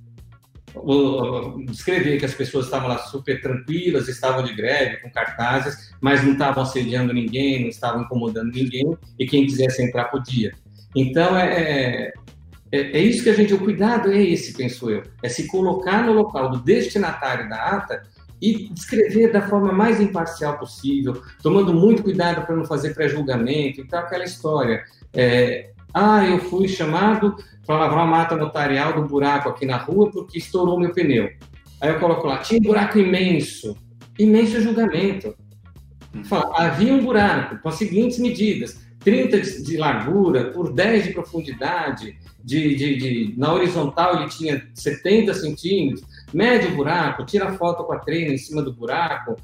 [1.65, 6.33] descrever que as pessoas estavam lá super tranquilas, estavam de greve, com cartazes, mas não
[6.33, 10.53] estavam assediando ninguém, não estavam incomodando ninguém, e quem quisesse entrar podia.
[10.95, 12.11] Então, é,
[12.71, 16.03] é, é isso que a gente, o cuidado é esse, penso eu, é se colocar
[16.03, 18.01] no local do destinatário da ata
[18.43, 23.97] e descrever da forma mais imparcial possível, tomando muito cuidado para não fazer pré-julgamento, então
[23.97, 24.83] aquela história.
[25.13, 30.11] É, ah, eu fui chamado para lavar a mata notarial do buraco aqui na rua
[30.11, 31.29] porque estourou meu pneu.
[31.79, 33.77] Aí eu coloco lá, tinha um buraco imenso.
[34.19, 35.33] Imenso julgamento.
[36.25, 42.17] Fala, havia um buraco com as seguintes medidas: 30 de largura por 10 de profundidade,
[42.43, 47.93] de, de, de, na horizontal ele tinha 70 centímetros, mede o buraco, tira foto com
[47.93, 49.35] a treina em cima do buraco,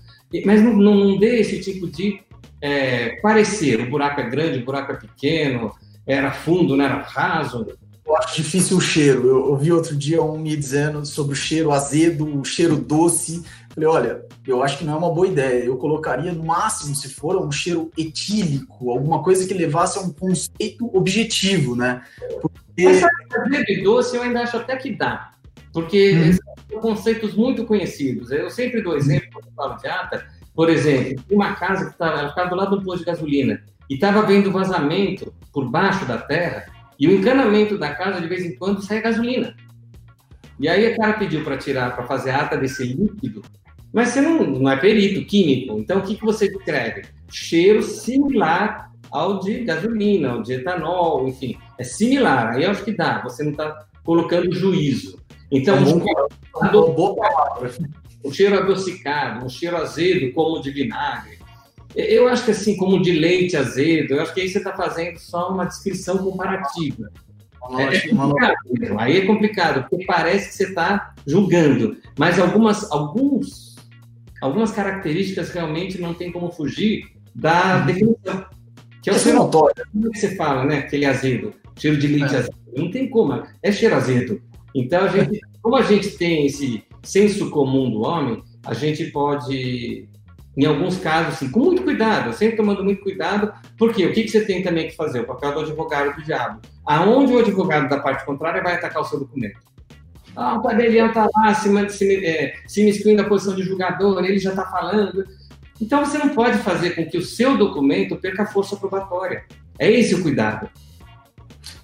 [0.46, 2.22] mas não, não, não dê esse tipo de
[2.62, 5.72] é, parecer, o buraco é grande, o buraco é pequeno,
[6.06, 7.68] era fundo, não era raso,
[8.10, 9.28] eu acho difícil o cheiro.
[9.28, 13.44] Eu ouvi outro dia um me dizendo sobre o cheiro azedo, o cheiro doce.
[13.70, 15.64] Falei, olha, eu acho que não é uma boa ideia.
[15.64, 20.12] Eu colocaria no máximo, se for, um cheiro etílico, alguma coisa que levasse a um
[20.12, 22.02] conceito objetivo, né?
[22.42, 22.84] Porque...
[22.84, 25.32] Mas sabe, doce eu ainda acho até que dá.
[25.74, 26.34] Porque hum.
[26.70, 28.32] são conceitos muito conhecidos.
[28.32, 30.28] Eu sempre dou exemplo quando falo de ata.
[30.54, 34.22] Por exemplo, uma casa que estava ficava do lado do posto de gasolina e estava
[34.24, 36.66] vendo vazamento por baixo da terra
[37.00, 39.56] e o encanamento da casa, de vez em quando, sai gasolina.
[40.60, 43.42] E aí o cara pediu para tirar, para fazer ata desse líquido,
[43.94, 45.80] mas você não, não é perito químico.
[45.80, 47.04] Então o que, que você escreve?
[47.32, 52.50] Cheiro similar ao de gasolina, ao de etanol, enfim, é similar.
[52.50, 55.19] Aí eu acho que dá, você não está colocando juízo.
[55.52, 57.16] Então, é um cheiro,
[58.24, 61.40] um cheiro adocicado, um cheiro azedo, como de vinagre.
[61.96, 65.18] Eu acho que assim, como de leite azedo, eu acho que aí você está fazendo
[65.18, 67.10] só uma descrição comparativa.
[67.78, 68.56] É, é complicado,
[68.98, 73.76] aí é complicado, porque parece que você está julgando, mas algumas, alguns,
[74.42, 77.86] algumas características realmente não tem como fugir da uhum.
[77.86, 78.46] definição.
[79.02, 79.86] Que é o é cheiro notório.
[79.92, 80.80] Como é que você fala, né?
[80.80, 82.38] Aquele azedo, cheiro de leite é.
[82.40, 82.56] azedo.
[82.76, 84.42] Não tem como, é cheiro azedo.
[84.74, 90.08] Então, a gente, como a gente tem esse senso comum do homem, a gente pode
[90.58, 94.30] em alguns casos, assim, com muito cuidado, sempre tomando muito cuidado, porque o que, que
[94.30, 95.22] você tem também que fazer?
[95.22, 96.60] O papel do advogado do diabo.
[96.86, 99.58] Aonde o advogado da parte contrária vai atacar o seu documento?
[100.36, 104.38] Ah, o tabelião está lá se, se, é, se miscuindo na posição de julgador, ele
[104.38, 105.24] já está falando.
[105.80, 109.46] Então você não pode fazer com que o seu documento perca força probatória.
[109.78, 110.70] É esse o cuidado.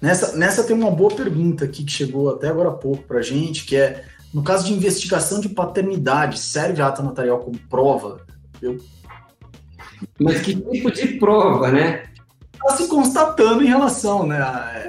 [0.00, 3.22] Nessa, nessa tem uma boa pergunta aqui que chegou até agora há pouco para a
[3.22, 8.20] gente, que é, no caso de investigação de paternidade, serve a ata notarial como prova?
[8.60, 8.78] Eu...
[10.20, 12.04] Mas que tipo de prova, né?
[12.52, 14.38] Está se constatando em relação, né?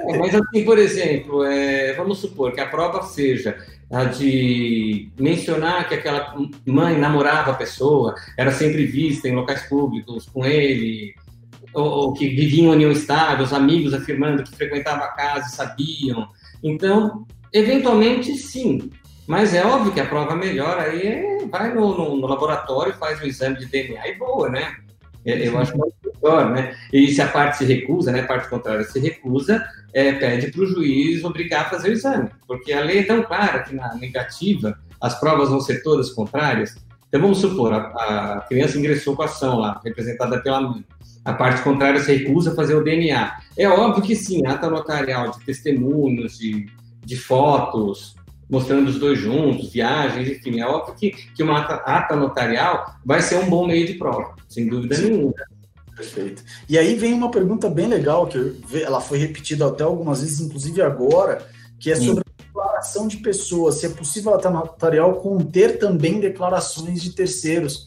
[0.06, 3.56] É, mas assim, por exemplo, é, vamos supor que a prova seja
[3.90, 6.34] a de mencionar que aquela
[6.66, 11.14] mãe namorava a pessoa, era sempre vista em locais públicos com ele,
[11.74, 16.28] ou, ou que vivia em união estável, os amigos afirmando que frequentava a casa sabiam.
[16.62, 18.90] Então, eventualmente, sim,
[19.26, 23.20] mas é óbvio que a prova melhor aí é, vai no, no, no laboratório, faz
[23.20, 24.74] o exame de DNA e boa, né?
[25.24, 26.74] É, eu acho melhor, né?
[26.90, 28.20] E se a parte se recusa, né?
[28.20, 32.30] A parte contrária se recusa, é, pede para o juiz obrigar a fazer o exame,
[32.46, 36.76] porque a lei é tão clara que na negativa as provas vão ser todas contrárias.
[37.08, 40.84] Então vamos supor, a, a criança ingressou com a ação lá, representada pela mãe.
[41.24, 43.38] A parte contrária se recusa a fazer o DNA.
[43.56, 46.66] É óbvio que sim, ata notarial de testemunhos, de,
[47.04, 48.16] de fotos,
[48.48, 50.60] mostrando os dois juntos, viagens, enfim.
[50.60, 54.34] É óbvio que, que uma ata, ata notarial vai ser um bom meio de prova,
[54.48, 55.10] sem dúvida Sim.
[55.10, 55.34] nenhuma.
[55.94, 56.44] Perfeito.
[56.68, 60.80] E aí vem uma pergunta bem legal, que ela foi repetida até algumas vezes, inclusive
[60.80, 61.44] agora,
[61.78, 63.76] que é sobre a declaração de pessoas.
[63.76, 67.84] Se é possível a ata notarial conter também declarações de terceiros.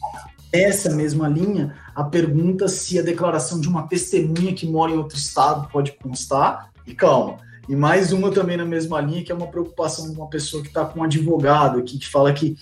[0.52, 5.16] Essa mesma linha, a pergunta se a declaração de uma testemunha que mora em outro
[5.16, 6.70] estado pode constar.
[6.86, 7.38] E calma,
[7.68, 10.68] e mais uma também na mesma linha, que é uma preocupação de uma pessoa que
[10.68, 12.56] está com um advogado aqui, que fala que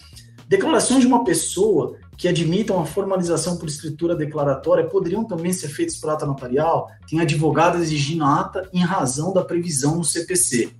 [0.46, 5.96] declarações de uma pessoa que admitam a formalização por escritura declaratória poderiam também ser feitas
[5.96, 6.90] por ata notarial.
[7.08, 10.70] Tem advogado exigindo ata em razão da previsão no CPC.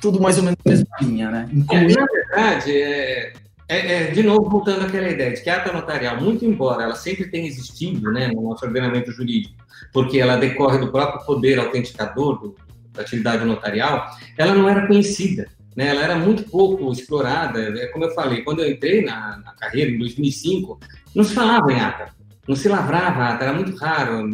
[0.00, 1.48] Tudo mais ou menos na mesma linha, né?
[1.52, 1.92] Incluindo...
[1.92, 3.32] É, na verdade, é,
[3.70, 6.96] é, é, de novo, voltando àquela ideia de que a ata notarial, muito embora ela
[6.96, 9.54] sempre tenha existido né, no nosso ordenamento jurídico,
[9.92, 12.56] porque ela decorre do próprio poder autenticador do,
[12.92, 15.86] da atividade notarial, ela não era conhecida, né?
[15.86, 17.60] ela era muito pouco explorada.
[17.60, 20.80] É, como eu falei, quando eu entrei na, na carreira, em 2005,
[21.14, 22.08] não se falava em ata,
[22.48, 24.28] não se lavrava ata, era muito raro.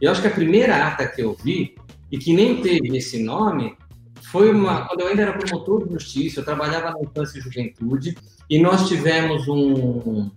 [0.00, 1.74] Eu acho que a primeira ata que eu vi,
[2.10, 3.76] e que nem teve esse nome,
[4.30, 8.16] foi uma, quando eu ainda era promotor de justiça, eu trabalhava na infância e juventude,
[8.48, 10.30] e nós tivemos um,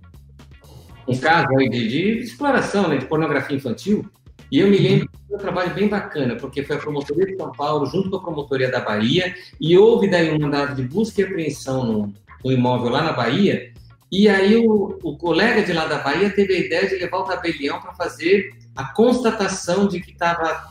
[1.07, 4.09] um caso aí de, de exploração né, de pornografia infantil,
[4.49, 7.51] e eu me lembro de um trabalho bem bacana, porque foi a promotoria de São
[7.51, 11.25] Paulo junto com a promotoria da Bahia, e houve daí um mandado de busca e
[11.25, 13.73] apreensão no, no imóvel lá na Bahia,
[14.09, 17.23] e aí o, o, colega de lá da Bahia teve a ideia de levar o
[17.23, 20.70] tabelião para fazer a constatação de que estava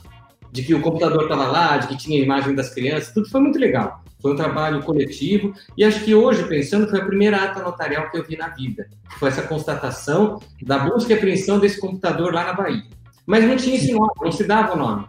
[0.53, 3.59] de que o computador estava lá, de que tinha imagem das crianças, tudo foi muito
[3.59, 4.03] legal.
[4.21, 8.19] Foi um trabalho coletivo e acho que hoje, pensando, foi a primeira ata notarial que
[8.19, 8.89] eu vi na vida.
[9.19, 12.85] Foi essa constatação da busca e apreensão desse computador lá na Bahia.
[13.27, 15.07] Mas não tinha esse nome, não se dava o nome.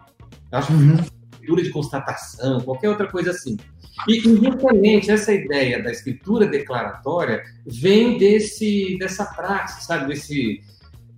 [0.51, 0.95] Eu acho que uhum.
[0.95, 3.57] escritura de constatação, qualquer outra coisa assim.
[4.07, 10.61] E, justamente essa ideia da escritura declaratória vem desse, dessa prática, sabe, desse,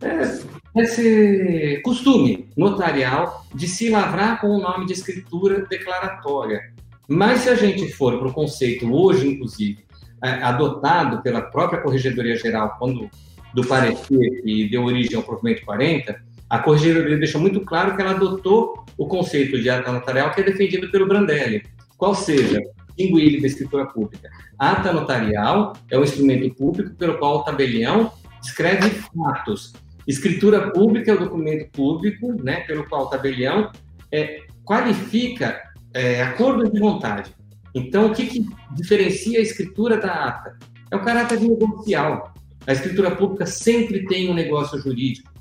[0.02, 0.40] é,
[0.74, 6.74] desse costume notarial de se lavrar com o nome de escritura declaratória.
[7.08, 9.86] Mas se a gente for para o conceito hoje, inclusive,
[10.24, 13.10] é, adotado pela própria Corregedoria Geral, quando
[13.54, 18.12] do parecer que deu origem ao provimento 40, a Corregedoria deixou muito claro que ela
[18.12, 21.64] adotou o conceito de ata notarial que é defendido pelo Brandelli,
[21.98, 24.30] qual seja, distinguir da escritura pública.
[24.58, 29.74] Ata notarial é o instrumento público pelo qual o tabelião escreve fatos.
[30.08, 33.72] Escritura pública é o documento público, né, pelo qual o tabelião
[34.12, 35.62] é, qualifica
[35.94, 37.32] é, acordo de vontade.
[37.74, 40.58] Então, o que, que diferencia a escritura da ata?
[40.92, 42.34] É o caráter negocial.
[42.68, 45.32] A escritura pública sempre tem um negócio jurídico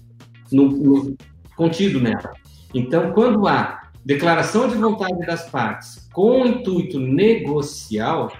[0.51, 1.17] no, no,
[1.57, 2.33] contido nela.
[2.75, 8.33] Então, quando há declaração de vontade das partes com intuito negocial,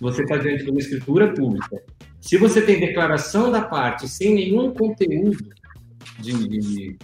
[0.00, 1.82] você está diante de uma escritura pública.
[2.20, 5.48] Se você tem declaração da parte sem nenhum conteúdo
[6.18, 6.98] de, de,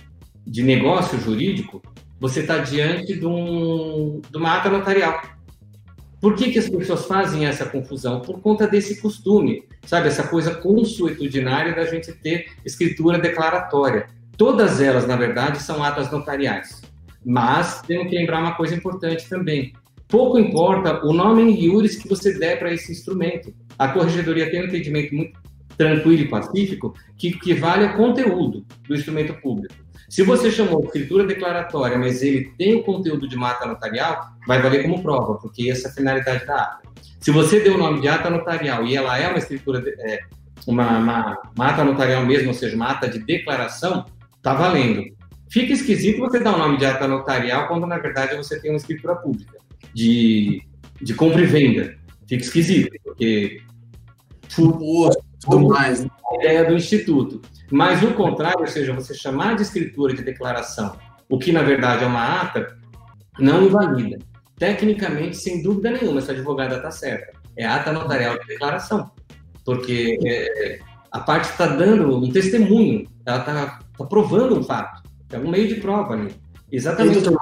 [0.47, 1.83] de negócio jurídico,
[2.19, 5.21] você está diante de, um, de uma ata notarial.
[6.21, 8.21] Por que, que as pessoas fazem essa confusão?
[8.21, 10.07] Por conta desse costume, sabe?
[10.07, 14.07] Essa coisa consuetudinária da gente ter escritura declaratória.
[14.37, 16.81] Todas elas, na verdade, são atas notariais.
[17.25, 19.73] Mas temos que lembrar uma coisa importante também.
[20.07, 23.53] Pouco importa o nome em iuris que você der para esse instrumento.
[23.83, 25.37] A corregedoria tem um entendimento muito
[25.77, 29.75] tranquilo e pacífico que, que vale o conteúdo do instrumento público.
[30.09, 34.63] Se você chamou de escritura declaratória, mas ele tem o conteúdo de mata notarial, vai
[34.63, 36.89] valer como prova, porque essa é a finalidade da ata.
[37.19, 40.21] Se você deu o nome de ata notarial e ela é uma escritura, de, é,
[40.65, 45.03] uma, uma, uma ata notarial mesmo, ou seja, uma ata de declaração, está valendo.
[45.51, 48.77] Fica esquisito você dar o nome de ata notarial quando, na verdade, você tem uma
[48.77, 49.59] escritura pública
[49.93, 50.63] de,
[51.01, 51.97] de compra e venda.
[52.29, 53.61] Fica esquisito, porque...
[54.55, 56.05] tudo mais.
[56.05, 56.11] Né?
[56.31, 57.41] A ideia do Instituto.
[57.71, 60.97] Mas o contrário, ou seja, você chamar de escritura de declaração,
[61.29, 62.77] o que na verdade é uma ata,
[63.39, 64.19] não invalida.
[64.59, 67.33] Tecnicamente, sem dúvida nenhuma, essa advogada está certa.
[67.57, 69.11] É ata notarial de declaração.
[69.65, 75.03] Porque é, a parte está dando um testemunho, ela está tá provando um fato.
[75.31, 76.35] É um meio de prova ali.
[76.73, 77.21] Exatamente.
[77.21, 77.39] doutor,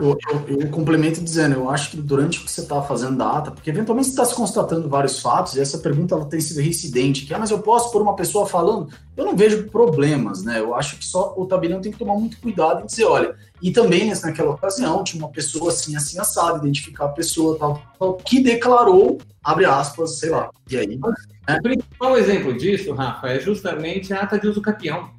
[0.00, 3.50] eu, eu, eu, complemento dizendo, eu acho que durante o que você está fazendo data,
[3.50, 7.26] porque eventualmente você está se constatando vários fatos, e essa pergunta ela tem sido reincidente,
[7.26, 8.88] que, ah, mas eu posso pôr uma pessoa falando?
[9.14, 10.60] Eu não vejo problemas, né?
[10.60, 13.70] Eu acho que só o tabelião tem que tomar muito cuidado e dizer, olha, e
[13.70, 18.40] também naquela ocasião tinha uma pessoa assim, assim, assada, identificar a pessoa tal, tal, que
[18.40, 20.96] declarou, abre aspas, sei lá, e aí...
[20.96, 21.58] Né?
[21.58, 25.17] O principal exemplo disso, Rafa, é justamente a ata de uso capião.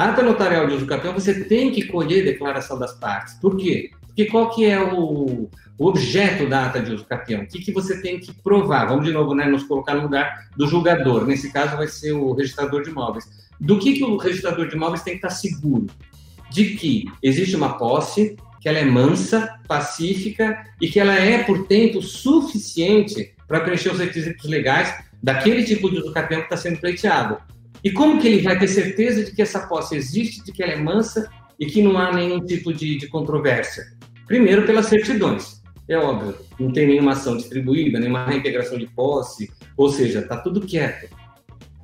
[0.00, 3.34] Ata notarial de uso capião, você tem que colher declaração das partes.
[3.34, 3.90] Por quê?
[4.06, 7.42] Porque qual que é o, objeto da ata de uso capião?
[7.42, 8.86] O que, que você tem que provar?
[8.86, 11.26] Vamos de novo né, nos colocar no lugar do julgador.
[11.26, 13.28] Nesse caso vai ser o registrador de imóveis.
[13.60, 15.84] Do que, que o registrador de imóveis tem que estar seguro?
[16.50, 22.00] De que existe uma posse, que ela é mansa, pacífica e que ela é, portanto,
[22.00, 27.36] suficiente para preencher os requisitos legais daquele tipo de uso capião que está sendo pleiteado.
[27.82, 30.72] E como que ele vai ter certeza de que essa posse existe, de que ela
[30.72, 33.84] é mansa e que não há nenhum tipo de, de controvérsia?
[34.26, 35.60] Primeiro, pelas certidões.
[35.88, 40.60] É óbvio, não tem nenhuma ação distribuída, nenhuma reintegração de posse, ou seja, está tudo
[40.60, 41.08] quieto.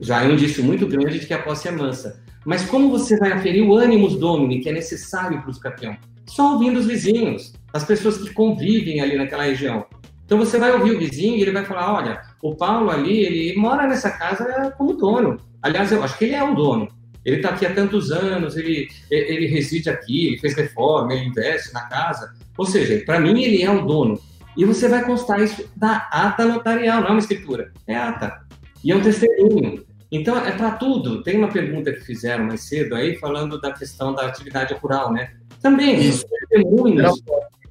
[0.00, 2.22] Já é um indício muito grande de que a posse é mansa.
[2.44, 5.96] Mas como você vai aferir o ânimos domini, que é necessário para os campeão?
[6.26, 9.84] Só ouvindo os vizinhos, as pessoas que convivem ali naquela região.
[10.24, 13.56] Então você vai ouvir o vizinho e ele vai falar, olha, o Paulo ali, ele
[13.56, 15.40] mora nessa casa como dono.
[15.66, 16.88] Aliás, eu acho que ele é o dono.
[17.24, 21.74] Ele está aqui há tantos anos, ele, ele reside aqui, ele fez reforma, ele investe
[21.74, 22.32] na casa.
[22.56, 24.16] Ou seja, para mim, ele é o dono.
[24.56, 28.46] E você vai constar isso da ata notarial, não é uma escritura, é ata.
[28.84, 29.84] E é um testemunho.
[30.12, 31.24] Então, é para tudo.
[31.24, 35.32] Tem uma pergunta que fizeram mais cedo aí, falando da questão da atividade rural, né?
[35.60, 36.24] Também, isso.
[36.28, 37.20] testemunhos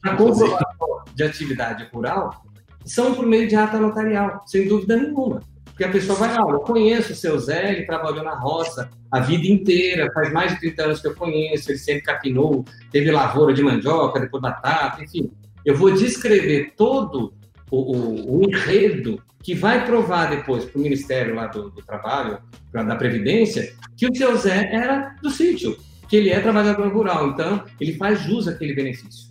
[0.02, 2.46] para comprovação de atividade rural
[2.84, 5.40] são por meio de ata notarial, sem dúvida nenhuma.
[5.76, 9.20] Porque a pessoa vai, ah, eu conheço o seu Zé, ele trabalhou na roça a
[9.20, 13.54] vida inteira, faz mais de 30 anos que eu conheço, ele sempre capinou, teve lavoura
[13.54, 15.30] de mandioca, depois batata, enfim.
[15.66, 17.34] Eu vou descrever todo
[17.70, 22.40] o, o, o enredo que vai provar depois para o Ministério lá do, do Trabalho,
[22.72, 27.32] pra, da Previdência, que o seu Zé era do sítio, que ele é trabalhador rural,
[27.32, 29.28] então ele faz jus àquele benefício.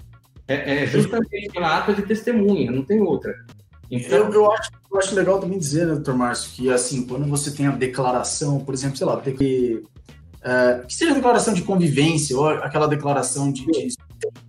[0.47, 3.35] É, é justamente pela ata de testemunha, não tem outra.
[3.91, 4.19] Então...
[4.19, 7.51] Eu, eu, acho, eu acho legal também dizer, né, doutor Márcio, que assim, quando você
[7.51, 9.83] tem a declaração, por exemplo, sei lá, tem que.
[10.43, 13.95] É, que seja declaração de convivência, ou aquela declaração de, de,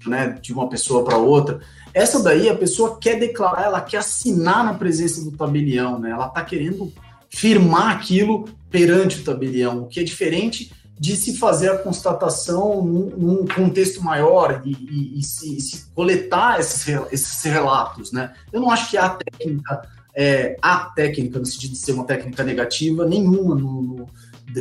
[0.05, 1.61] né, de uma pessoa para outra,
[1.93, 6.11] essa daí a pessoa quer declarar, ela quer assinar na presença do tabelião, né?
[6.11, 6.91] Ela está querendo
[7.29, 13.09] firmar aquilo perante o tabelião, o que é diferente de se fazer a constatação num,
[13.17, 18.33] num contexto maior e, e, e, se, se, coletar esses, esses relatos, né?
[18.51, 19.81] Eu não acho que há técnica
[20.15, 24.07] é, a técnica, no sentido de ser uma técnica negativa, nenhuma no, no,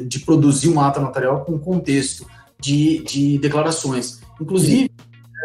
[0.09, 2.27] de produzir uma ata notarial com contexto
[2.59, 4.21] de, de declarações.
[4.41, 4.91] Inclusive,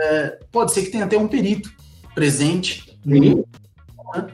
[0.02, 1.72] é, pode ser que tenha até um perito
[2.16, 3.46] presente, no,
[4.16, 4.28] né,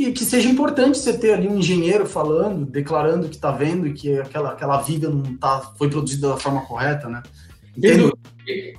[0.00, 3.92] que, que, seja importante você ter ali um engenheiro falando, declarando que está vendo e
[3.92, 7.22] que aquela, aquela viga não tá, foi produzida da forma correta, né?
[7.76, 8.18] Entendo.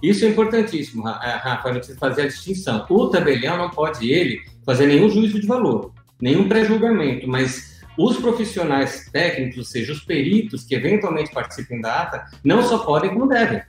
[0.02, 2.86] Isso é importantíssimo, Rafa, não precisa fazer a distinção.
[2.90, 9.08] O tabelião não pode, ele, fazer nenhum juízo de valor, nenhum pré-julgamento, mas os profissionais
[9.12, 13.62] técnicos, ou seja, os peritos que eventualmente participem da ata, não só podem, como devem.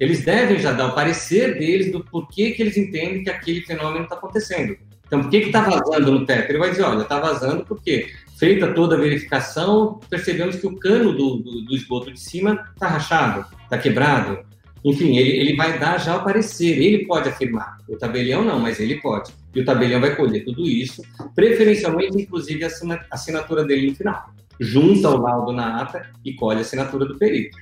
[0.00, 4.04] Eles devem já dar o parecer deles do porquê que eles entendem que aquele fenômeno
[4.04, 4.76] está acontecendo.
[5.14, 6.50] Então, por que está vazando no teto?
[6.50, 11.12] Ele vai dizer, olha, está vazando porque, feita toda a verificação, percebemos que o cano
[11.12, 14.40] do, do, do esgoto de cima está rachado, está quebrado.
[14.84, 17.78] Enfim, ele, ele vai dar já o parecer, ele pode afirmar.
[17.88, 19.32] O tabelião não, mas ele pode.
[19.54, 21.00] E o tabelião vai colher tudo isso,
[21.34, 22.68] preferencialmente, inclusive, a
[23.12, 24.30] assinatura dele no final.
[24.58, 27.56] Junta o laudo na ata e colhe a assinatura do perito.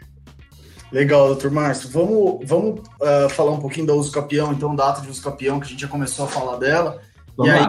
[0.91, 1.89] Legal, doutor Márcio.
[1.91, 5.61] Vamos, vamos uh, falar um pouquinho da uso capião, então, da ata de uso capião,
[5.61, 7.01] que a gente já começou a falar dela.
[7.37, 7.67] Vamos e aí,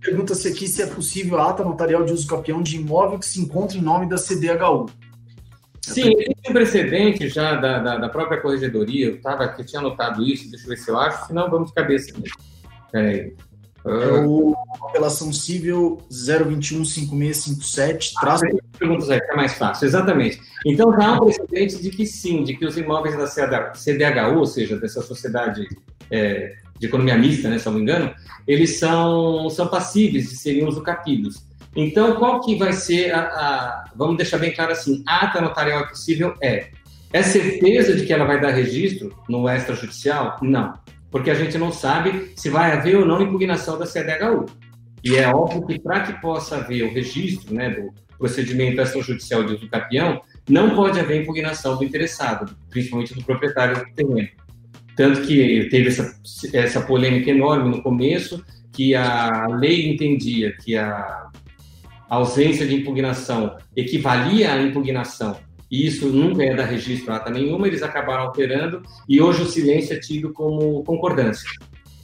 [0.00, 3.40] pergunta-se aqui se é possível a ata notarial de uso capião de imóvel que se
[3.40, 4.86] encontra em nome da CDHU.
[5.82, 10.24] Sim, tem um precedente já da, da, da, própria corregedoria, eu tava aqui, tinha anotado
[10.24, 12.12] isso, deixa eu ver se eu acho, senão vamos de cabeça.
[12.90, 13.32] Peraí.
[13.86, 14.52] É o
[14.82, 18.14] Apelação Civil 0215657.
[18.20, 18.42] Traz...
[18.42, 19.86] Ah, perguntas aí, é mais fácil.
[19.86, 20.40] Exatamente.
[20.66, 24.46] Então, já há um precedente de que sim, de que os imóveis da CDHU, ou
[24.46, 25.68] seja, dessa sociedade
[26.10, 28.14] é, de economia mista, né, se não me engano,
[28.46, 31.46] eles são, são passíveis de serem usucapidos.
[31.74, 35.86] Então, qual que vai ser a, a, Vamos deixar bem claro assim: a ata notarial
[35.86, 36.70] possível é.
[37.12, 40.38] É certeza de que ela vai dar registro no extrajudicial?
[40.42, 40.74] Não.
[41.10, 44.46] Porque a gente não sabe se vai haver ou não impugnação da CDHU.
[45.04, 49.54] E é óbvio que para que possa haver o registro né, do procedimento extrajudicial de
[49.54, 54.28] uso capião, não pode haver impugnação do interessado, principalmente do proprietário do terreno.
[54.96, 56.18] Tanto que teve essa,
[56.54, 58.42] essa polêmica enorme no começo,
[58.72, 61.28] que a lei entendia que a
[62.08, 65.36] ausência de impugnação equivalia à impugnação,
[65.70, 69.94] e isso nunca é da registro ata nenhuma, eles acabaram alterando, e hoje o silêncio
[69.94, 71.48] é tido como concordância.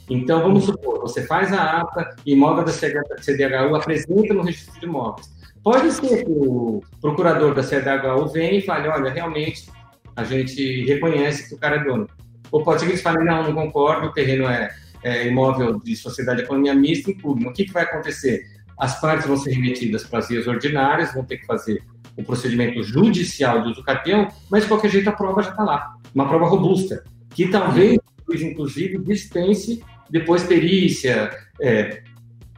[0.09, 5.31] Então, vamos supor, você faz a ata, imóvel da CDHU apresenta no registro de imóveis.
[5.63, 9.69] Pode ser que o procurador da CDHU venha e fale, olha, realmente,
[10.13, 12.07] a gente reconhece que o cara é dono.
[12.53, 14.69] Ou pode ser que eles falem, não, não concordo, o terreno é,
[15.03, 17.49] é imóvel de sociedade de economia mista, impugna.
[17.49, 18.53] O que, que vai acontecer?
[18.77, 21.83] as partes vão ser remetidas para as vias ordinárias, vão ter que fazer
[22.17, 25.95] o procedimento judicial do uso capião, mas de qualquer jeito a prova já está lá.
[26.13, 27.99] Uma prova robusta, que talvez,
[28.29, 32.03] inclusive, dispense depois perícia, é,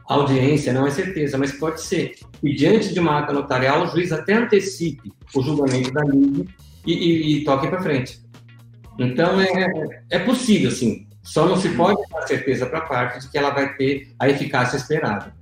[0.06, 2.14] audiência, não é certeza, mas pode ser.
[2.42, 6.46] E diante de uma ata notarial, o juiz até antecipe o julgamento da lei
[6.84, 8.20] e, e, e toque para frente.
[8.98, 11.06] Então, é, é possível, sim.
[11.22, 14.28] Só não se pode dar certeza para a parte de que ela vai ter a
[14.28, 15.34] eficácia esperada.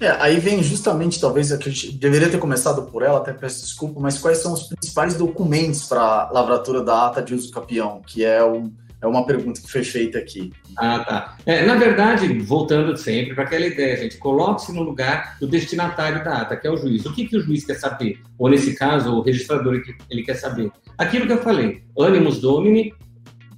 [0.00, 3.98] É, aí vem justamente, talvez, a gente deveria ter começado por ela, até peço desculpa,
[3.98, 8.24] mas quais são os principais documentos para a lavratura da ata de uso capião, que
[8.24, 10.52] é, um, é uma pergunta que foi feita aqui.
[10.76, 11.36] Ah, tá.
[11.46, 16.42] É, na verdade, voltando sempre para aquela ideia, gente, coloque-se no lugar do destinatário da
[16.42, 17.06] ata, que é o juiz.
[17.06, 18.20] O que, que o juiz quer saber?
[18.36, 19.80] Ou, nesse caso, o registrador,
[20.10, 20.70] ele quer saber?
[20.96, 22.92] Aquilo que eu falei, animus domini,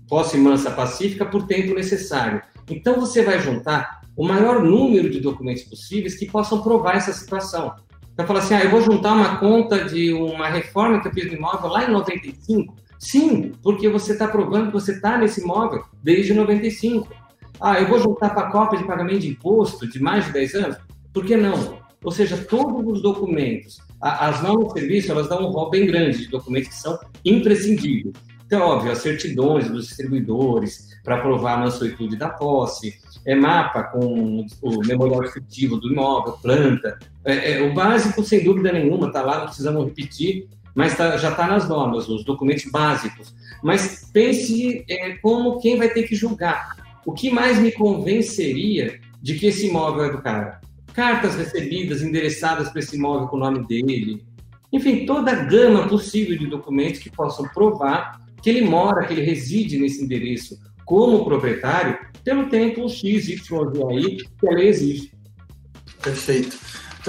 [0.07, 2.43] posse mansa pacífica por tempo necessário.
[2.69, 7.75] Então, você vai juntar o maior número de documentos possíveis que possam provar essa situação.
[8.13, 11.27] Então, falar assim, ah, eu vou juntar uma conta de uma reforma que eu fiz
[11.27, 12.77] no imóvel lá em 95.
[13.01, 17.09] Sim, porque você está provando que você está nesse imóvel desde 95.
[17.59, 20.77] Ah, eu vou juntar para cópia de pagamento de imposto de mais de 10 anos?
[21.11, 21.81] Por que não?
[22.05, 26.19] Ou seja, todos os documentos, as normas de serviço, elas dão um rol bem grande
[26.19, 28.15] de documentos que são imprescindíveis.
[28.45, 34.47] Então, óbvio, as certidões dos distribuidores para provar a mansuetude da posse, é mapa com
[34.63, 36.99] o memorial descritivo do imóvel, planta.
[37.25, 41.31] É, é, o básico, sem dúvida nenhuma, está lá, não precisamos repetir, mas tá, já
[41.31, 43.35] está nas normas, os documentos básicos.
[43.63, 46.77] Mas pense é, como quem vai ter que julgar.
[47.05, 50.61] O que mais me convenceria de que esse imóvel é do cara?
[50.93, 54.25] Cartas recebidas, endereçadas para esse imóvel com o nome dele.
[54.73, 59.23] Enfim, toda a gama possível de documentos que possam provar que ele mora, que ele
[59.23, 65.13] reside nesse endereço como proprietário pelo tempo X, Y aí que a exige.
[66.03, 66.59] Perfeito.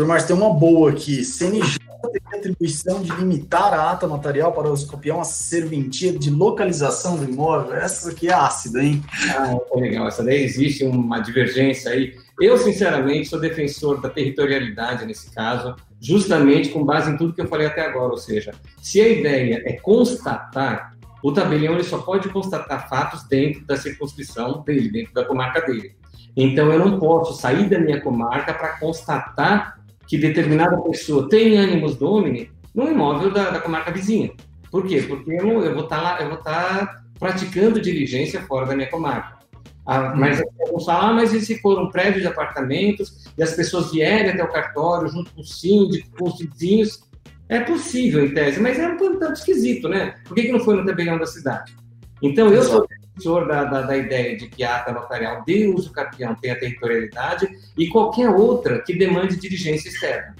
[0.05, 1.23] Márcio, tem uma boa aqui.
[1.23, 7.17] CNJ tem atribuição de limitar a ata notarial para o escopião a serventia de localização
[7.17, 7.75] do imóvel.
[7.75, 9.03] Essa aqui é ácida, hein?
[9.35, 10.07] Ah, é legal.
[10.07, 12.15] Essa daí existe uma divergência aí.
[12.39, 17.47] Eu, sinceramente, sou defensor da territorialidade nesse caso, justamente com base em tudo que eu
[17.47, 18.11] falei até agora.
[18.11, 23.63] Ou seja, se a ideia é constatar, o tabelião ele só pode constatar fatos dentro
[23.65, 25.95] da circunscrição dele, dentro da comarca dele.
[26.35, 29.80] Então, eu não posso sair da minha comarca para constatar
[30.11, 34.33] que determinada pessoa tem ânimos domini no imóvel da, da comarca vizinha.
[34.69, 35.05] Por quê?
[35.07, 38.75] Porque eu, eu vou estar tá lá, eu vou estar tá praticando diligência fora da
[38.75, 39.37] minha comarca.
[39.85, 43.53] Ah, mas vamos falar, ah, mas e se for um prédio de apartamentos e as
[43.53, 47.09] pessoas vierem até o cartório junto com o síndico, com os vizinhos?
[47.47, 50.15] É possível, em tese, mas é um tanto esquisito, né?
[50.25, 51.73] Por que, que não foi no tabelião da cidade?
[52.21, 52.85] Então, eu sou
[53.15, 57.49] defensor da, da, da, ideia de que a ata notarial de uso capião tenha territorialidade
[57.77, 60.35] e qualquer outra que demande diligência externa.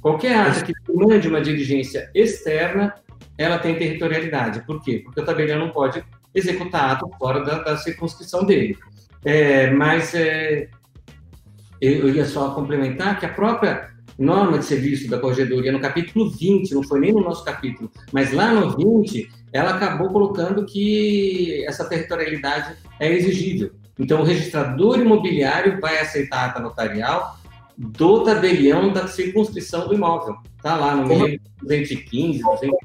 [0.00, 2.94] Qualquer ata que demande uma diligência externa,
[3.36, 4.64] ela tem territorialidade.
[4.66, 5.00] Por quê?
[5.04, 6.02] Porque o tabelião não pode
[6.34, 8.76] executar ato fora da, da circunscrição dele.
[9.24, 10.68] É, mas é,
[11.80, 13.90] eu ia só complementar que a própria
[14.20, 18.32] norma de serviço da Corregedoria, no capítulo 20, não foi nem no nosso capítulo, mas
[18.32, 23.70] lá no 20, ela acabou colocando que essa territorialidade é exigível.
[23.98, 27.38] Então, o registrador imobiliário vai aceitar a ata notarial
[27.76, 30.36] do tabelião da circunscrição do imóvel.
[30.56, 31.26] Está lá no como,
[31.62, 32.78] 215, 200...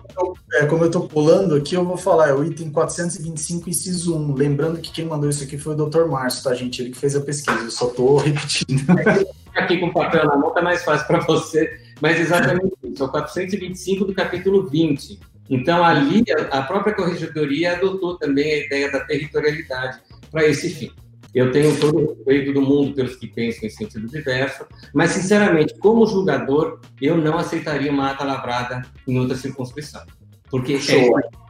[0.54, 4.34] É, como eu estou pulando aqui, eu vou falar, é o item 425, inciso 1.
[4.36, 6.06] Lembrando que quem mandou isso aqui foi o Dr.
[6.06, 6.82] Márcio, tá, gente?
[6.82, 8.86] Ele que fez a pesquisa, eu só estou repetindo.
[9.56, 13.06] aqui com o papel na mão tá mais fácil para você, mas exatamente isso, é
[13.06, 15.20] o 425 do capítulo 20.
[15.50, 20.00] Então, ali, a própria corregedoria adotou também a ideia da territorialidade
[20.32, 20.92] para esse fim.
[21.34, 25.78] Eu tenho todo o respeito do mundo pelos que pensam em sentido diverso, mas, sinceramente,
[25.78, 30.02] como julgador, eu não aceitaria uma ata lavrada em outra circunscrição.
[30.50, 31.20] Porque Show.
[31.20, 31.46] é...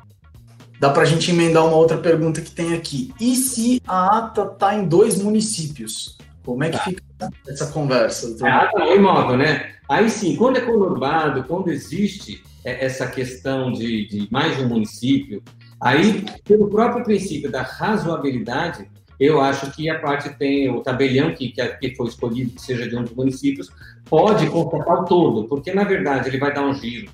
[0.80, 3.14] Dá para a gente emendar uma outra pergunta que tem aqui.
[3.20, 6.18] E se a ata está em dois municípios?
[6.44, 6.84] Como é que tá.
[6.84, 7.04] fica
[7.48, 8.36] essa conversa?
[8.46, 9.74] A ata é imóvel, né?
[9.88, 14.70] Aí sim, quando é conurbado, quando existe é, essa questão de, de mais de um
[14.70, 15.44] município,
[15.80, 18.90] aí, pelo próprio princípio da razoabilidade,
[19.20, 22.96] eu acho que a parte tem o tabelião que, que foi escolhido, que seja de
[22.96, 23.72] um dos municípios,
[24.06, 27.10] pode constatar o todo, porque na verdade ele vai dar um giro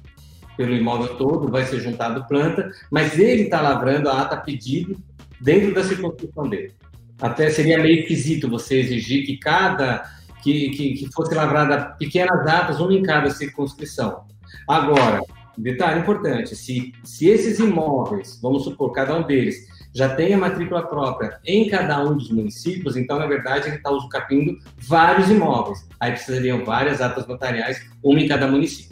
[0.58, 4.98] pelo imóvel todo, vai ser juntado planta, mas ele está lavrando a ata pedido
[5.40, 6.74] dentro da circunscrição dele.
[7.22, 10.04] Até seria meio esquisito você exigir que cada
[10.42, 14.24] que, que, que fosse lavrada pequenas atas, uma em cada circunscrição.
[14.68, 15.22] Agora,
[15.58, 20.88] detalhe importante: se, se esses imóveis, vamos supor, cada um deles, já tem a matrícula
[20.88, 25.88] própria em cada um dos municípios, então, na verdade, ele está usucapindo vários imóveis.
[26.00, 28.92] Aí precisariam várias atas notariais, uma em cada município.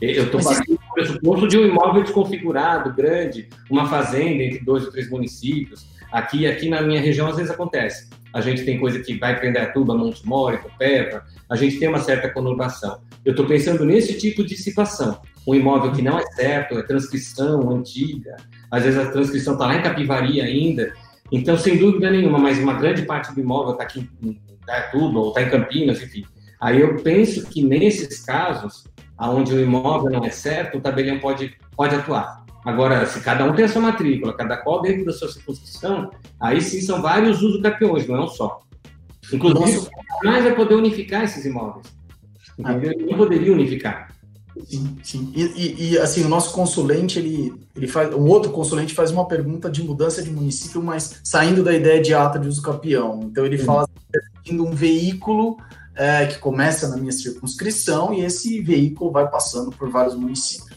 [0.00, 4.90] Eu estou partindo do pressuposto de um imóvel desconfigurado, grande, uma fazenda entre dois ou
[4.90, 5.86] três municípios.
[6.12, 8.08] Aqui, aqui na minha região, às vezes acontece.
[8.32, 11.88] A gente tem coisa que vai prender a tuba, Monte Mori, Copeva, a gente tem
[11.88, 13.00] uma certa conurbação.
[13.24, 15.20] Eu estou pensando nesse tipo de situação.
[15.46, 18.36] Um imóvel que não é certo, é transcrição antiga,
[18.70, 20.92] às vezes a transcrição está lá em Capivari ainda.
[21.32, 25.28] Então, sem dúvida nenhuma, mas uma grande parte do imóvel está aqui em Dayatuba ou
[25.28, 26.24] está em Campinas, enfim.
[26.60, 28.84] Aí eu penso que nesses casos,
[29.18, 32.39] onde o imóvel não é certo, o tabelião pode, pode atuar.
[32.64, 36.60] Agora, se cada um tem a sua matrícula, cada qual dentro da sua circunscrição, aí
[36.60, 38.60] sim são vários usos campeões, não é um só.
[39.32, 39.88] Inclusive,
[40.22, 41.86] mais vai poder unificar esses imóveis.
[42.58, 42.92] Entendeu?
[42.92, 44.10] Ele não poderia unificar.
[44.66, 45.32] Sim, sim.
[45.34, 49.26] E, e, e, assim, o nosso consulente, ele, ele faz, um outro consulente faz uma
[49.26, 53.20] pergunta de mudança de município, mas saindo da ideia de ata de uso campeão.
[53.22, 53.64] Então ele uhum.
[53.64, 55.56] fala definindo um veículo
[55.94, 60.69] é, que começa na minha circunscrição e esse veículo vai passando por vários municípios.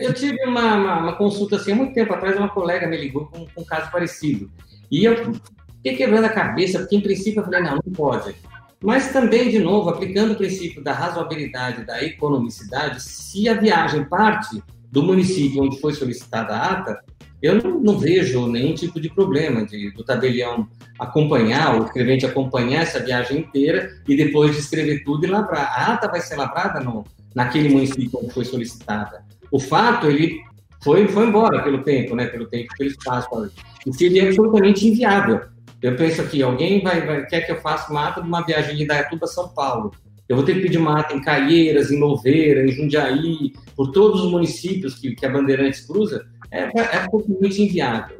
[0.00, 3.26] Eu tive uma, uma, uma consulta assim, há muito tempo atrás, uma colega me ligou
[3.26, 4.50] com, com um caso parecido.
[4.90, 8.34] E eu fiquei quebrando a cabeça, porque em princípio eu falei, não, não pode.
[8.82, 14.62] Mas também, de novo, aplicando o princípio da razoabilidade, da economicidade, se a viagem parte
[14.90, 17.00] do município onde foi solicitada a ata,
[17.42, 20.68] eu não, não vejo nenhum tipo de problema de, do tabelião
[20.98, 25.66] acompanhar, o escrevente acompanhar essa viagem inteira e depois de escrever tudo e lavrar.
[25.66, 29.24] A ata vai ser lavrada no, naquele município onde foi solicitada.
[29.50, 30.40] O fato, ele
[30.82, 33.50] foi, foi embora pelo tempo, né, pelo tempo, pelo espaço.
[33.86, 35.40] E seria absolutamente inviável.
[35.82, 38.76] Eu penso aqui, alguém vai, vai, quer que eu faça uma ata de uma viagem
[38.76, 39.92] de Dayatuba a São Paulo.
[40.28, 44.22] Eu vou ter que pedir uma ata em Caieiras, em Louveira, em Jundiaí, por todos
[44.24, 46.26] os municípios que, que a Bandeirantes cruza.
[46.50, 48.16] É, é, é totalmente inviável.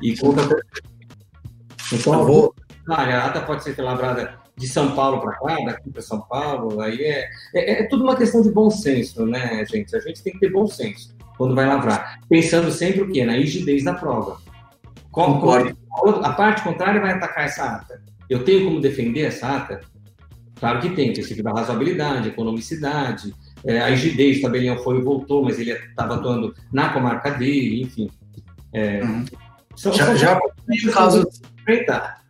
[0.00, 0.42] E, conta...
[1.92, 2.54] Então, vou...
[2.88, 7.02] a ata pode ser lavrada de São Paulo para cá, daqui para São Paulo, aí
[7.02, 9.94] é, é, é, tudo uma questão de bom senso, né, gente?
[9.96, 12.20] A gente tem que ter bom senso quando vai lavrar.
[12.28, 13.24] Pensando sempre o quê?
[13.24, 14.40] Na rigidez da prova.
[15.10, 15.76] Concordo.
[16.22, 18.00] A parte contrária vai atacar essa ata.
[18.30, 19.80] Eu tenho como defender essa ata?
[20.60, 23.34] Claro que tem, princípio da razoabilidade, economicidade,
[23.64, 27.82] é, a rigidez, o tabelião foi e voltou, mas ele estava atuando na comarca dele,
[27.82, 28.08] enfim.
[28.72, 29.24] É, uhum.
[29.74, 32.21] são, já, são já um caso enfrentar.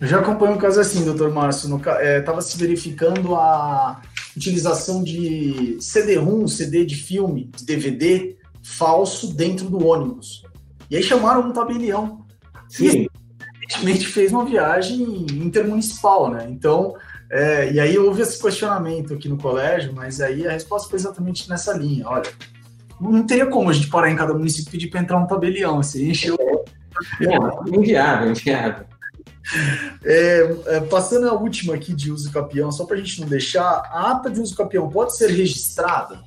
[0.00, 1.74] Eu já acompanho um caso assim, doutor Márcio.
[1.76, 4.00] Estava é, se verificando a
[4.36, 10.44] utilização de CD-ROM, CD de filme, de DVD falso dentro do ônibus.
[10.88, 12.24] E aí chamaram um tabelião.
[12.68, 13.08] Sim.
[13.60, 16.46] Recentemente fez uma viagem intermunicipal, né?
[16.48, 16.94] Então,
[17.30, 21.48] é, e aí houve esse questionamento aqui no colégio, mas aí a resposta foi exatamente
[21.48, 22.06] nessa linha.
[22.06, 22.30] Olha,
[23.00, 25.78] não teria como a gente parar em cada município e pedir para entrar um tabelião.
[25.78, 26.36] Assim, encheu.
[27.20, 28.91] É, inviável, inviável.
[30.04, 33.62] É, é, passando a última aqui de uso campeão, só para a gente não deixar,
[33.62, 36.22] a ata de uso campeão pode ser registrada?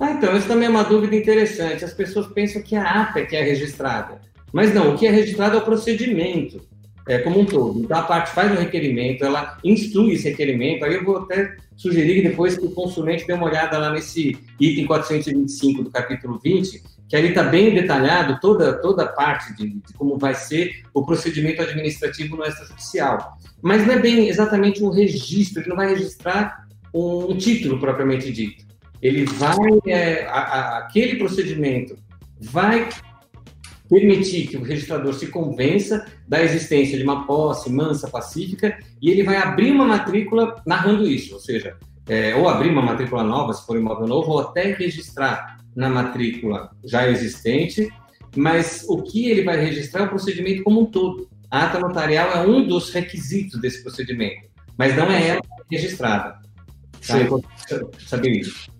[0.00, 1.84] Ah, então, isso também é uma dúvida interessante.
[1.84, 4.20] As pessoas pensam que a ata é que é registrada.
[4.52, 6.60] Mas não, o que é registrado é o procedimento
[7.06, 7.80] é, como um todo.
[7.80, 10.84] Então, a parte faz o requerimento, ela instrui esse requerimento.
[10.84, 14.38] Aí eu vou até sugerir que depois que o consulente dê uma olhada lá nesse
[14.60, 16.82] item 425 do capítulo 20,
[17.12, 21.04] que ali está bem detalhado toda, toda a parte de, de, como vai ser o
[21.04, 23.36] procedimento administrativo no extrajudicial.
[23.60, 28.64] Mas não é bem exatamente um registro, ele não vai registrar um, título propriamente dito.
[29.02, 29.58] Ele vai,
[29.88, 31.98] é, a, a, aquele procedimento
[32.40, 32.88] vai
[33.90, 39.22] permitir que o registrador se convença da existência de uma posse mansa, pacífica, e ele
[39.22, 41.76] vai abrir uma matrícula narrando isso, ou seja,
[42.08, 46.70] é, ou abrir uma matrícula nova, se for imóvel novo, ou até registrar na matrícula
[46.84, 47.90] já existente,
[48.36, 51.28] mas o que ele vai registrar é o procedimento como um todo.
[51.50, 56.40] A ata notarial é um dos requisitos desse procedimento, mas não é ela registrada.
[57.06, 57.18] Tá?
[57.18, 58.70] É saber isso.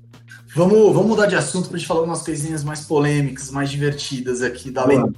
[0.54, 4.42] Vamos, vamos mudar de assunto para a gente falar umas coisinhas mais polêmicas, mais divertidas
[4.42, 5.14] aqui da lei do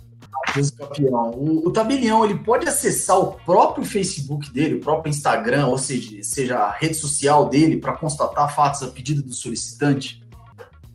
[0.79, 1.31] campeão.
[1.31, 6.23] O, o tabelião ele pode acessar o próprio Facebook dele, o próprio Instagram, ou seja,
[6.23, 10.24] seja a rede social dele, para constatar fatos a pedido do solicitante?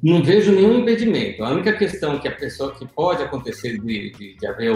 [0.02, 1.44] Não vejo nenhum impedimento.
[1.44, 4.72] A única questão que a pessoa que pode acontecer de, de, de haver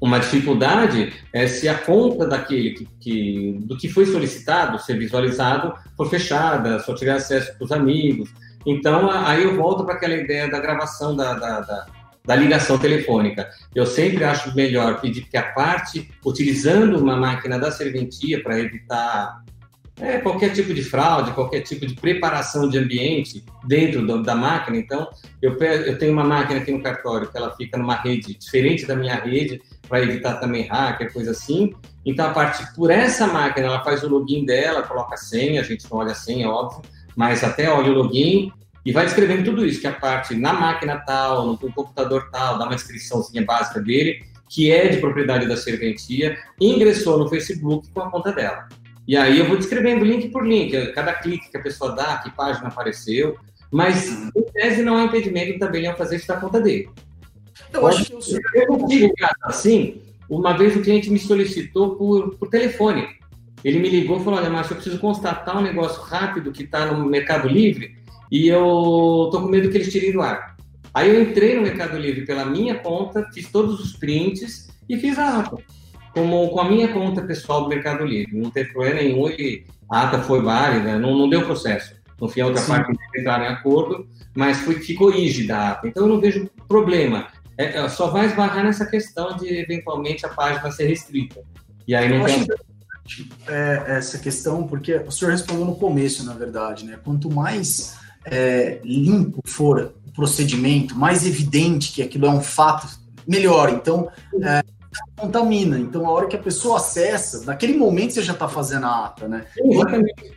[0.00, 5.74] uma dificuldade é se a conta daquele que, que, do que foi solicitado ser visualizado
[5.96, 8.30] for fechada, só tiver acesso para os amigos.
[8.66, 11.86] Então, aí eu volto para aquela ideia da gravação da, da, da,
[12.24, 13.48] da, ligação telefônica.
[13.74, 19.42] Eu sempre acho melhor pedir que a parte, utilizando uma máquina da serventia para evitar
[20.00, 24.76] é, qualquer tipo de fraude, qualquer tipo de preparação de ambiente dentro do, da máquina.
[24.76, 25.08] Então,
[25.40, 28.94] eu, eu tenho uma máquina aqui no cartório que ela fica numa rede diferente da
[28.94, 31.72] minha rede, para evitar também hacker, coisa assim.
[32.04, 35.64] Então, a partir por essa máquina, ela faz o login dela, coloca a senha, a
[35.64, 36.82] gente não olha a senha, óbvio,
[37.16, 38.52] mas até olha o login
[38.84, 42.66] e vai descrevendo tudo isso, que a parte na máquina tal, no computador tal, dá
[42.66, 48.10] uma descriçãozinha básica dele, que é de propriedade da serventia, ingressou no Facebook com a
[48.10, 48.68] conta dela.
[49.06, 52.30] E aí eu vou descrevendo link por link, cada clique que a pessoa dá, que
[52.30, 53.36] página apareceu,
[53.70, 54.30] mas uhum.
[54.36, 56.88] em tese não é um impedimento do tabelião fazer isso da conta dele.
[57.72, 62.36] Eu Pode, acho que eu, eu consigo, assim, uma vez o cliente me solicitou por,
[62.36, 63.06] por telefone.
[63.64, 66.86] Ele me ligou e falou: Olha, Márcio, eu preciso constatar um negócio rápido que está
[66.86, 67.96] no Mercado Livre
[68.30, 70.56] e eu tô com medo que eles tirem do ar.
[70.92, 75.18] Aí eu entrei no Mercado Livre pela minha conta, fiz todos os prints e fiz
[75.18, 75.56] a ata
[76.16, 78.38] como com a minha conta pessoal do Mercado Livre.
[78.38, 81.94] Não teve problema nenhum e a ata foi válida, não, não deu processo.
[82.18, 82.68] No fim, a outra Sim.
[82.68, 85.88] parte entraram em acordo, mas foi, ficou rígida a ata.
[85.88, 87.26] Então, eu não vejo problema.
[87.58, 91.42] É, é, só vai esbarrar nessa questão de, eventualmente, a página ser restrita.
[91.86, 92.46] E aí não eu tem...
[93.46, 96.98] É, essa questão, porque o senhor respondeu no começo, na verdade, né?
[97.04, 102.88] Quanto mais é, limpo for o procedimento, mais evidente que aquilo é um fato,
[103.28, 103.68] melhor.
[103.68, 104.08] Então,
[104.42, 104.62] é,
[105.16, 105.78] contamina.
[105.78, 109.28] Então, a hora que a pessoa acessa, naquele momento você já está fazendo a ata,
[109.28, 109.44] né?
[109.58, 110.36] Exatamente.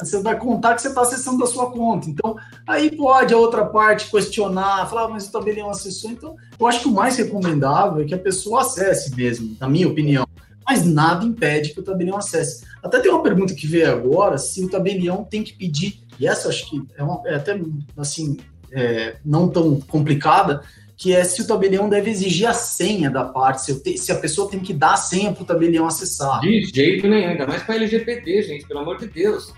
[0.00, 2.08] Você vai contar que você está acessando da sua conta.
[2.08, 2.36] Então,
[2.66, 6.10] aí pode a outra parte questionar, falar, ah, mas o tabelião acessou.
[6.10, 9.88] Então, eu acho que o mais recomendável é que a pessoa acesse mesmo, na minha
[9.88, 10.26] opinião.
[10.66, 12.64] Mas nada impede que o tabelião acesse.
[12.82, 16.48] Até tem uma pergunta que veio agora, se o tabelião tem que pedir, e essa
[16.48, 17.60] acho que é, uma, é até,
[17.98, 18.38] assim,
[18.72, 20.62] é, não tão complicada,
[21.04, 24.14] que é se o tabelião deve exigir a senha da parte, se, te, se a
[24.14, 26.40] pessoa tem que dar a senha para o tabelião acessar.
[26.40, 29.52] De jeito nenhum, ainda mais para LGPD, gente, pelo amor de Deus.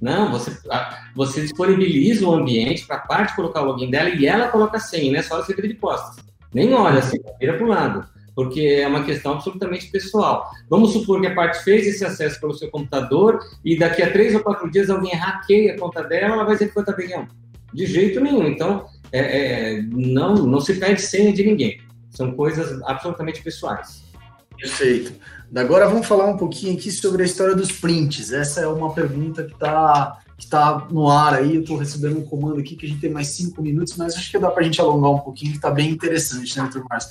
[0.00, 0.56] Não, você,
[1.14, 4.80] você disponibiliza o ambiente para a parte colocar o login dela e ela coloca a
[4.80, 6.24] senha, não é só você vira de costas.
[6.54, 10.50] Nem olha assim, vira para o lado, porque é uma questão absolutamente pessoal.
[10.70, 14.34] Vamos supor que a parte fez esse acesso pelo seu computador e daqui a três
[14.34, 17.28] ou quatro dias alguém hackeia a conta dela, ela vai foi o tabelião.
[17.74, 18.46] De jeito nenhum.
[18.46, 19.20] Então, é,
[19.74, 21.80] é, não, não se pede senha de ninguém.
[22.10, 24.02] São coisas absolutamente pessoais.
[24.56, 25.14] Perfeito.
[25.54, 28.32] Agora vamos falar um pouquinho aqui sobre a história dos prints.
[28.32, 31.54] Essa é uma pergunta que está que tá no ar aí.
[31.54, 34.30] Eu estou recebendo um comando aqui que a gente tem mais cinco minutos, mas acho
[34.30, 37.10] que dá para a gente alongar um pouquinho, que está bem interessante, né, Márcio?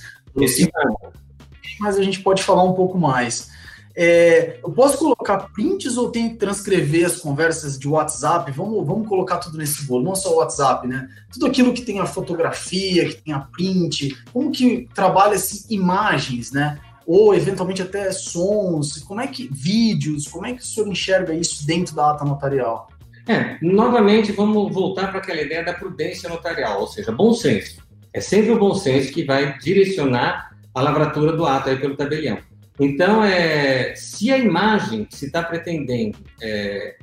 [1.80, 3.50] Mas a gente pode falar um pouco mais.
[3.98, 8.52] É, eu posso colocar prints ou tem que transcrever as conversas de WhatsApp?
[8.52, 11.08] Vamos, vamos colocar tudo nesse bolo, não só o WhatsApp, né?
[11.32, 16.78] Tudo aquilo que tem a fotografia, que tem a print, como que trabalha-se imagens, né?
[17.08, 21.66] Ou eventualmente até sons, como é que vídeos, como é que o senhor enxerga isso
[21.66, 22.89] dentro da ata notarial?
[23.28, 27.82] É, novamente vamos voltar para aquela ideia da prudência notarial, ou seja, bom senso.
[28.14, 32.38] É sempre o bom senso que vai direcionar a lavratura do ato aí pelo tabelião.
[32.80, 36.97] Então, é, se a imagem que se está pretendendo é,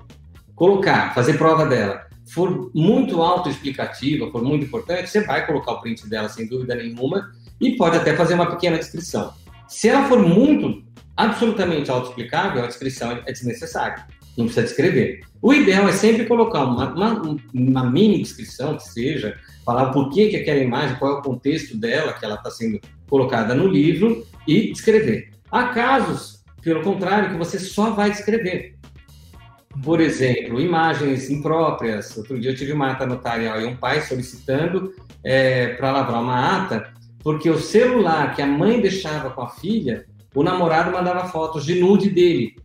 [0.54, 6.08] colocar, fazer prova dela, for muito autoexplicativa, for muito importante, você vai colocar o print
[6.08, 9.32] dela sem dúvida nenhuma e pode até fazer uma pequena descrição.
[9.68, 10.82] Se ela for muito,
[11.16, 14.06] absolutamente autoexplicável, a descrição é desnecessária.
[14.36, 15.20] Não precisa descrever.
[15.42, 20.28] O ideal é sempre colocar uma, uma, uma mini descrição, que seja, falar por que,
[20.28, 24.26] que aquela imagem, qual é o contexto dela, que ela está sendo colocada no livro,
[24.46, 25.30] e descrever.
[25.52, 28.74] Há casos, pelo contrário, que você só vai descrever.
[29.84, 32.16] Por exemplo, imagens impróprias.
[32.16, 36.56] Outro dia eu tive uma ata notarial e um pai solicitando é, para lavrar uma
[36.56, 36.90] ata,
[37.22, 41.78] porque o celular que a mãe deixava com a filha, o namorado mandava fotos de
[41.78, 42.56] nude dele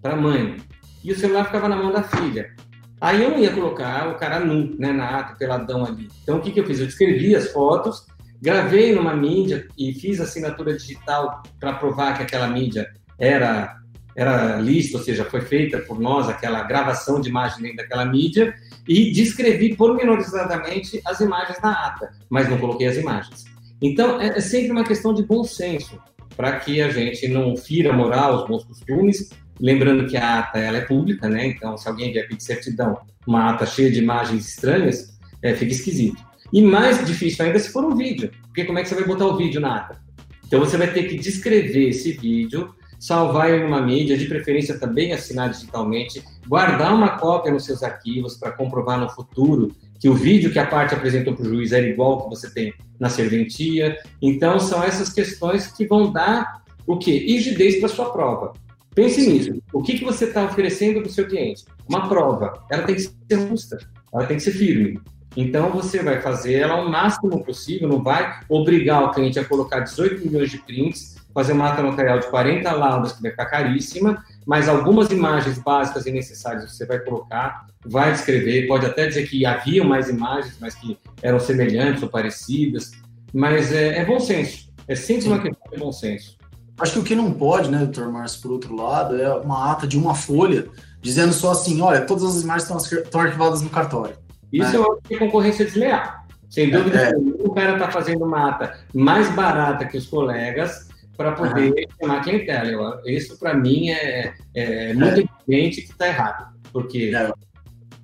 [0.00, 0.56] para a mãe.
[1.04, 2.54] E o celular ficava na mão da filha.
[2.98, 6.08] Aí eu não ia colocar o cara nu, né, na ata, peladão ali.
[6.22, 6.80] Então o que, que eu fiz?
[6.80, 8.06] Eu descrevi as fotos
[8.40, 12.88] Gravei numa mídia e fiz assinatura digital para provar que aquela mídia
[13.18, 13.76] era
[14.16, 18.54] era lista, ou seja, foi feita por nós aquela gravação de imagem dentro daquela mídia
[18.86, 23.44] e descrevi pormenorizadamente as imagens na ata, mas não coloquei as imagens.
[23.80, 25.98] Então, é, é sempre uma questão de bom senso,
[26.36, 30.78] para que a gente não fira moral, os bons costumes, lembrando que a ata ela
[30.78, 31.46] é pública, né?
[31.46, 36.29] Então, se alguém vier pedir certidão, uma ata cheia de imagens estranhas, é, fica esquisito.
[36.52, 39.26] E mais difícil ainda se for um vídeo, porque como é que você vai botar
[39.26, 40.00] o vídeo na ata?
[40.46, 45.12] Então você vai ter que descrever esse vídeo, salvar em uma mídia, de preferência também
[45.12, 49.70] assinar digitalmente, guardar uma cópia nos seus arquivos para comprovar no futuro
[50.00, 52.50] que o vídeo que a parte apresentou para o juiz era igual ao que você
[52.50, 53.96] tem na serventia.
[54.20, 57.18] Então são essas questões que vão dar o quê?
[57.18, 58.54] Rigidez para sua prova.
[58.94, 59.62] Pense nisso.
[59.72, 61.64] O que, que você está oferecendo para o seu cliente?
[61.88, 62.64] Uma prova.
[62.70, 63.78] Ela tem que ser justa,
[64.12, 64.98] ela tem que ser firme.
[65.36, 69.80] Então você vai fazer ela o máximo possível, não vai obrigar o cliente a colocar
[69.80, 74.24] 18 milhões de prints, fazer uma ata notarial de 40 laudas que vai ficar caríssima,
[74.44, 79.46] mas algumas imagens básicas e necessárias você vai colocar, vai descrever, pode até dizer que
[79.46, 82.90] havia mais imagens, mas que eram semelhantes ou parecidas,
[83.32, 86.36] mas é, é bom senso, é sempre uma questão de bom senso.
[86.80, 89.86] Acho que o que não pode, né, doutor Márcio, por outro lado, é uma ata
[89.86, 90.66] de uma folha
[91.00, 94.16] dizendo só assim, olha, todas as imagens estão arquivadas no cartório.
[94.52, 94.76] Isso é.
[94.76, 96.20] eu acho que é concorrência desleal.
[96.48, 97.12] Sem dúvida, é.
[97.16, 101.74] o cara está fazendo uma ata mais barata que os colegas para poder uhum.
[102.00, 103.00] chamar clientela.
[103.06, 105.24] Isso, para mim, é, é muito é.
[105.46, 106.52] evidente que está errado.
[106.72, 107.30] Porque é.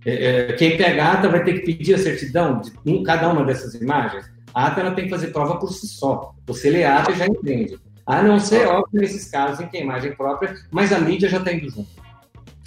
[0.04, 0.52] É, é.
[0.52, 3.74] quem pega a ata vai ter que pedir a certidão de um, cada uma dessas
[3.74, 4.24] imagens.
[4.54, 6.32] A ata ela tem que fazer prova por si só.
[6.46, 7.78] Você lê a ata e já entende.
[8.06, 11.38] A não ser, óbvio, nesses casos em que a imagem própria, mas a mídia já
[11.38, 11.88] está indo junto.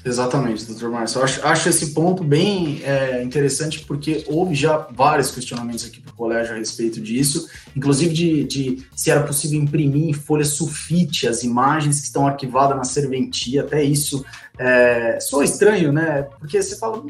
[0.04, 1.22] Exatamente, doutor Márcio.
[1.22, 6.16] Acho, acho esse ponto bem é, interessante porque houve já vários questionamentos aqui para o
[6.16, 11.44] colégio a respeito disso, inclusive de, de, se era possível imprimir em folha sulfite as
[11.44, 13.62] imagens que estão arquivadas na serventia.
[13.62, 14.26] Até isso
[14.58, 16.24] é, soa estranho, né?
[16.40, 17.04] Porque você fala.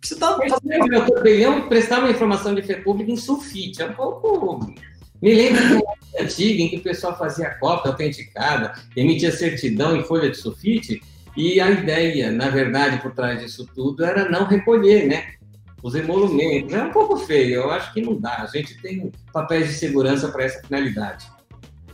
[0.00, 0.86] Você está fazendo.
[0.88, 3.82] Meu tabelião prestar uma informação de fé pública em sulfite.
[3.82, 4.72] É um pouco.
[5.20, 10.02] Me lembro de uma antiga em que o pessoal fazia cópia autenticada, emitia certidão em
[10.02, 11.00] folha de sulfite
[11.36, 15.32] e a ideia, na verdade, por trás disso tudo era não recolher, né?
[15.82, 16.72] Os emolumentos.
[16.72, 18.42] É um pouco feio, eu acho que não dá.
[18.42, 21.26] A gente tem papéis de segurança para essa finalidade.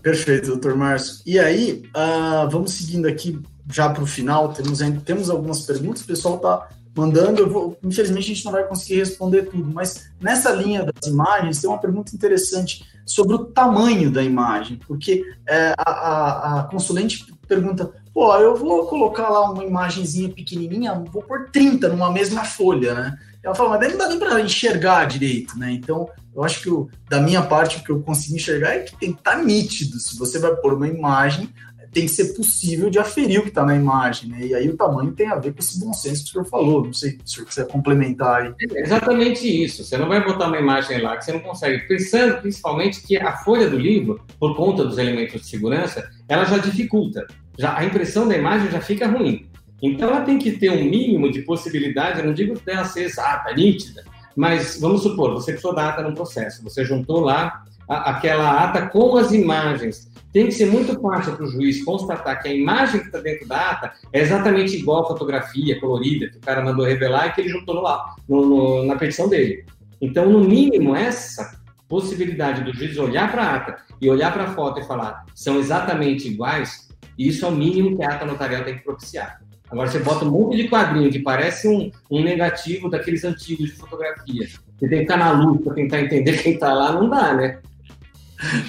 [0.02, 1.22] Perfeito, doutor Márcio.
[1.24, 4.52] E aí, uh, vamos seguindo aqui já para o final.
[4.52, 7.48] Temos, temos algumas perguntas, o pessoal está mandando.
[7.48, 11.70] Vou, infelizmente, a gente não vai conseguir responder tudo, mas nessa linha das imagens, tem
[11.70, 17.90] uma pergunta interessante sobre o tamanho da imagem, porque é, a, a, a consulente pergunta
[18.18, 23.16] pô, eu vou colocar lá uma imagenzinha pequenininha, vou pôr 30 numa mesma folha, né?
[23.44, 25.70] Ela fala, mas daí não dá nem para enxergar direito, né?
[25.70, 28.96] Então, eu acho que o, da minha parte, o que eu consigo enxergar é que
[28.96, 30.00] tem que estar tá nítido.
[30.00, 31.48] Se você vai pôr uma imagem,
[31.92, 34.46] tem que ser possível de aferir o que está na imagem, né?
[34.46, 36.84] E aí o tamanho tem a ver com esse bom senso que o senhor falou.
[36.84, 38.54] Não sei se o senhor quiser complementar aí.
[38.74, 39.84] É exatamente isso.
[39.84, 41.86] Você não vai botar uma imagem lá que você não consegue.
[41.86, 46.58] Pensando principalmente que a folha do livro, por conta dos elementos de segurança, ela já
[46.58, 47.24] dificulta.
[47.58, 49.48] Já, a impressão da imagem já fica ruim.
[49.82, 53.52] Então ela tem que ter um mínimo de possibilidade, eu não digo dela ser exata,
[53.54, 54.04] nítida,
[54.36, 58.86] mas vamos supor, você precisou da ata num processo, você juntou lá a, aquela ata
[58.88, 60.08] com as imagens.
[60.32, 63.48] Tem que ser muito fácil para o juiz constatar que a imagem que está dentro
[63.48, 67.40] da ata é exatamente igual à fotografia colorida que o cara mandou revelar e que
[67.40, 67.82] ele juntou no,
[68.28, 69.64] no, no, na petição dele.
[70.00, 74.54] Então, no mínimo, essa possibilidade do juiz olhar para a ata e olhar para a
[74.54, 76.87] foto e falar são exatamente iguais,
[77.18, 79.40] isso é o mínimo que a ata notarial tem que propiciar.
[79.70, 83.72] Agora você bota um monte de quadrinho que parece um, um negativo daqueles antigos de
[83.72, 84.46] fotografia.
[84.78, 87.58] Você tem que ficar na luz para tentar entender quem está lá, não dá, né?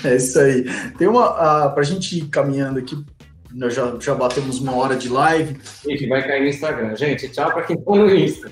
[0.03, 0.65] É isso aí.
[0.97, 1.29] Tem uma.
[1.29, 2.97] Uh, para a gente ir caminhando aqui,
[3.53, 5.57] nós já, já batemos uma hora de live.
[5.87, 6.95] Gente, vai cair no Instagram.
[6.95, 8.51] Gente, tchau para quem está no Insta.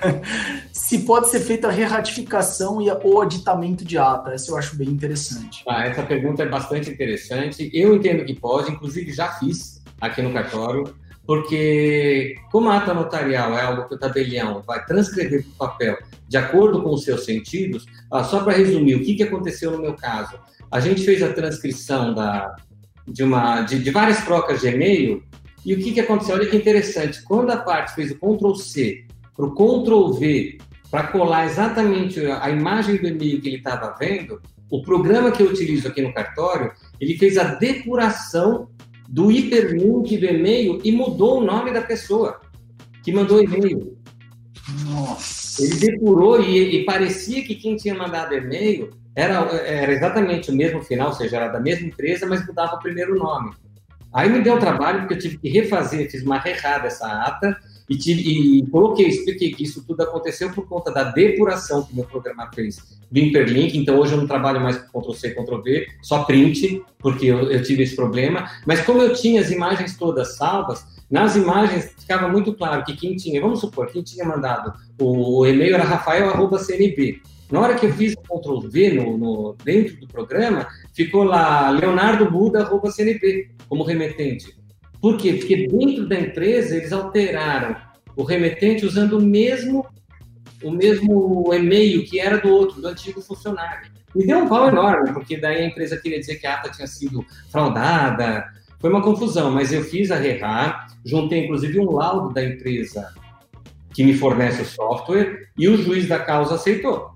[0.72, 4.88] Se pode ser feita a reratificação e o aditamento de ata, essa eu acho bem
[4.88, 5.62] interessante.
[5.68, 7.70] Ah, essa pergunta é bastante interessante.
[7.74, 10.94] Eu entendo que pode, inclusive já fiz aqui no cartório
[11.28, 15.98] porque como a ata notarial é algo que o tabelião vai transcrever para o papel
[16.26, 19.78] de acordo com os seus sentidos, ah, só para resumir, o que, que aconteceu no
[19.78, 20.38] meu caso?
[20.70, 22.56] A gente fez a transcrição da,
[23.06, 25.22] de, uma, de, de várias trocas de e-mail
[25.66, 26.34] e o que, que aconteceu?
[26.34, 29.04] Olha que interessante, quando a parte fez o Ctrl-C
[29.38, 30.58] para o Ctrl-V
[30.90, 35.46] para colar exatamente a imagem do e-mail que ele estava vendo, o programa que eu
[35.46, 38.68] utilizo aqui no cartório, ele fez a depuração
[39.08, 42.40] do hiperlink do e-mail e mudou o nome da pessoa
[43.02, 43.96] que mandou o e-mail.
[44.90, 45.62] Nossa.
[45.62, 50.82] Ele depurou e, e, parecia que quem tinha mandado e-mail era, era exatamente o mesmo
[50.82, 53.52] final, ou seja, era da mesma empresa, mas mudava o primeiro nome.
[54.12, 57.56] Aí me deu trabalho, porque eu tive que refazer, fiz uma errada essa ata,
[57.88, 62.04] e, tive, e coloquei, expliquei que isso tudo aconteceu por conta da depuração que meu
[62.04, 63.76] programa fez do hiperlink.
[63.78, 67.82] Então hoje eu não trabalho mais com Ctrl-C, Ctrl-V, só print, porque eu, eu, tive
[67.82, 68.50] esse problema.
[68.66, 73.16] Mas como eu tinha as imagens todas salvas, nas imagens ficava muito claro que quem
[73.16, 77.22] tinha, vamos supor, quem tinha mandado o, o e-mail era rafael.cnb.
[77.50, 81.70] Na hora que eu fiz o Ctrl V no, no, dentro do programa, ficou lá
[81.70, 84.57] leonardobuda.cnp como remetente.
[85.00, 85.34] Por quê?
[85.34, 87.76] Porque dentro da empresa eles alteraram
[88.16, 89.86] o remetente usando o mesmo
[90.62, 93.90] o mesmo e-mail que era do outro, do antigo funcionário.
[94.14, 96.86] Me deu um pau enorme, porque daí a empresa queria dizer que a ata tinha
[96.86, 98.44] sido fraudada.
[98.80, 103.12] Foi uma confusão, mas eu fiz a RERA, juntei inclusive um laudo da empresa
[103.92, 107.14] que me fornece o software e o juiz da causa aceitou.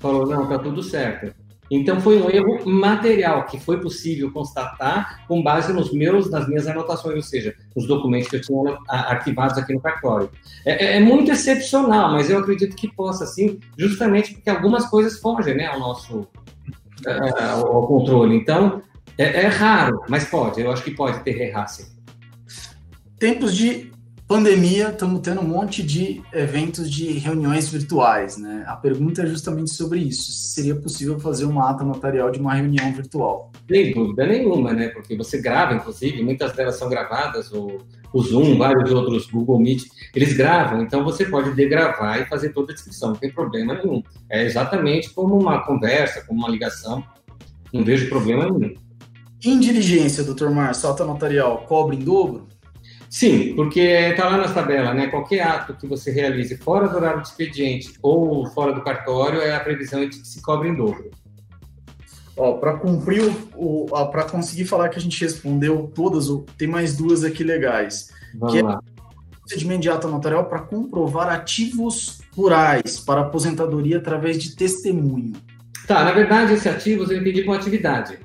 [0.00, 1.34] Falou: não, tá tudo certo.
[1.70, 6.66] Então foi um erro material que foi possível constatar com base nos meus, nas minhas
[6.66, 10.30] anotações, ou seja, nos documentos que eu tinha arquivados aqui no cartório.
[10.64, 15.18] É, é, é muito excepcional, mas eu acredito que possa, sim, justamente porque algumas coisas
[15.18, 16.26] fogem, né, ao nosso
[17.06, 18.36] é, ao controle.
[18.36, 18.82] Então
[19.18, 20.60] é, é, raro, mas pode.
[20.60, 21.86] Eu acho que pode ter errar, sim.
[23.18, 23.90] Tempos de
[24.26, 28.64] pandemia, estamos tendo um monte de eventos de reuniões virtuais, né?
[28.66, 30.32] A pergunta é justamente sobre isso.
[30.32, 33.52] Se seria possível fazer uma ata notarial de uma reunião virtual?
[33.68, 34.88] Sem dúvida nenhuma, né?
[34.88, 37.78] Porque você grava, inclusive, muitas delas são gravadas, o,
[38.12, 42.72] o Zoom, vários outros, Google Meet, eles gravam, então você pode degravar e fazer toda
[42.72, 44.02] a descrição, não tem problema nenhum.
[44.28, 47.04] É exatamente como uma conversa, como uma ligação,
[47.72, 48.74] não vejo problema nenhum.
[49.44, 52.48] Em diligência, doutor Márcio, ata notarial cobra em dobro?
[53.08, 55.06] Sim, porque está lá na tabela, né?
[55.06, 59.54] Qualquer ato que você realize fora do horário de expediente ou fora do cartório, é
[59.54, 61.10] a previsão de que se cobre em dobro.
[62.36, 63.22] Ó, para cumprir
[63.54, 66.26] o, o para conseguir falar que a gente respondeu todas,
[66.58, 68.10] tem mais duas aqui legais.
[68.34, 68.80] Vamos que é lá.
[68.92, 68.96] É
[69.40, 75.32] procedimento de ata notarial para comprovar ativos rurais para aposentadoria através de testemunho.
[75.86, 78.18] Tá, na verdade, esse ativos eu entendi como atividade.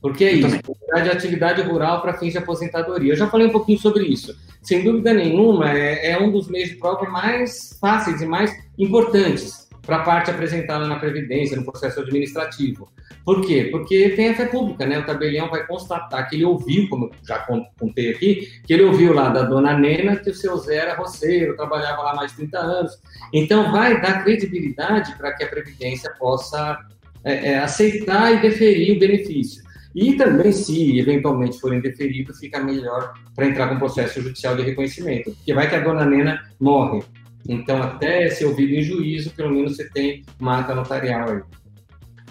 [0.00, 0.60] Porque é isso,
[1.02, 3.12] de atividade rural para fins de aposentadoria.
[3.12, 4.34] Eu já falei um pouquinho sobre isso.
[4.62, 9.66] Sem dúvida nenhuma, é, é um dos meios de prova mais fáceis e mais importantes
[9.86, 12.88] para a parte apresentada na Previdência, no processo administrativo.
[13.24, 13.68] Por quê?
[13.70, 14.98] Porque tem a fé pública, né?
[14.98, 17.38] O tabelião vai constatar que ele ouviu, como eu já
[17.78, 21.56] contei aqui, que ele ouviu lá da dona Nena que o seu Zé era roceiro,
[21.56, 22.92] trabalhava lá mais de 30 anos.
[23.32, 26.78] Então, vai dar credibilidade para que a Previdência possa
[27.24, 29.65] é, é, aceitar e deferir o benefício.
[29.96, 35.30] E também, se eventualmente for indeferido, fica melhor para entrar com processo judicial de reconhecimento.
[35.30, 37.02] Porque vai que a dona Nena morre.
[37.48, 41.40] Então, até ser ouvido em juízo, pelo menos você tem uma ata notarial aí.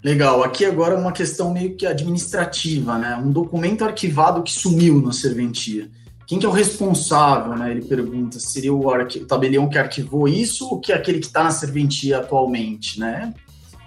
[0.04, 0.44] Legal.
[0.44, 3.16] Aqui agora uma questão meio que administrativa, né?
[3.16, 5.90] Um documento arquivado que sumiu na serventia.
[6.28, 7.72] Quem que é o responsável, né?
[7.72, 11.44] Ele pergunta, seria o, o tabelião que arquivou isso ou que é aquele que está
[11.44, 13.34] na serventia atualmente, né?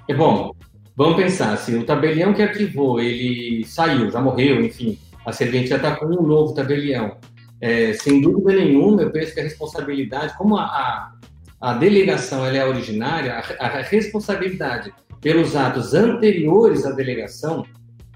[0.09, 0.53] É bom,
[0.99, 5.95] vamos pensar, se o tabelião que arquivou, ele saiu, já morreu, enfim, a serventia está
[5.95, 7.17] com um novo tabelião.
[7.61, 11.13] É, sem dúvida nenhuma, eu penso que a responsabilidade, como a, a,
[11.61, 17.65] a delegação ela é originária, a, a responsabilidade pelos atos anteriores à delegação,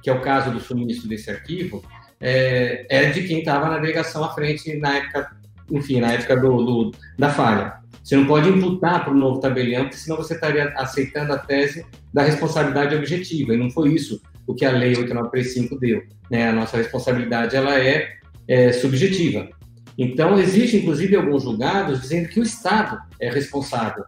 [0.02, 1.84] que é o caso do suministro desse arquivo,
[2.20, 5.36] é, é de quem estava na delegação à frente na época,
[5.70, 7.81] enfim, na época do, do da falha.
[8.02, 11.86] Você não pode imputar para o novo tabelião, porque senão você estaria aceitando a tese
[12.12, 16.02] da responsabilidade objetiva, e não foi isso o que a Lei 8935 deu.
[16.30, 16.48] Né?
[16.48, 18.08] A nossa responsabilidade ela é,
[18.48, 19.48] é subjetiva.
[19.96, 24.04] Então, existe, inclusive, alguns julgados dizendo que o Estado é responsável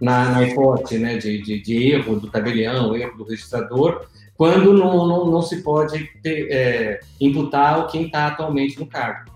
[0.00, 4.04] na, na hipótese né, de, de, de, erro do tabelião, erro do registrador,
[4.36, 9.30] quando não, não, não se pode ter, é, imputar quem está atualmente no cargo.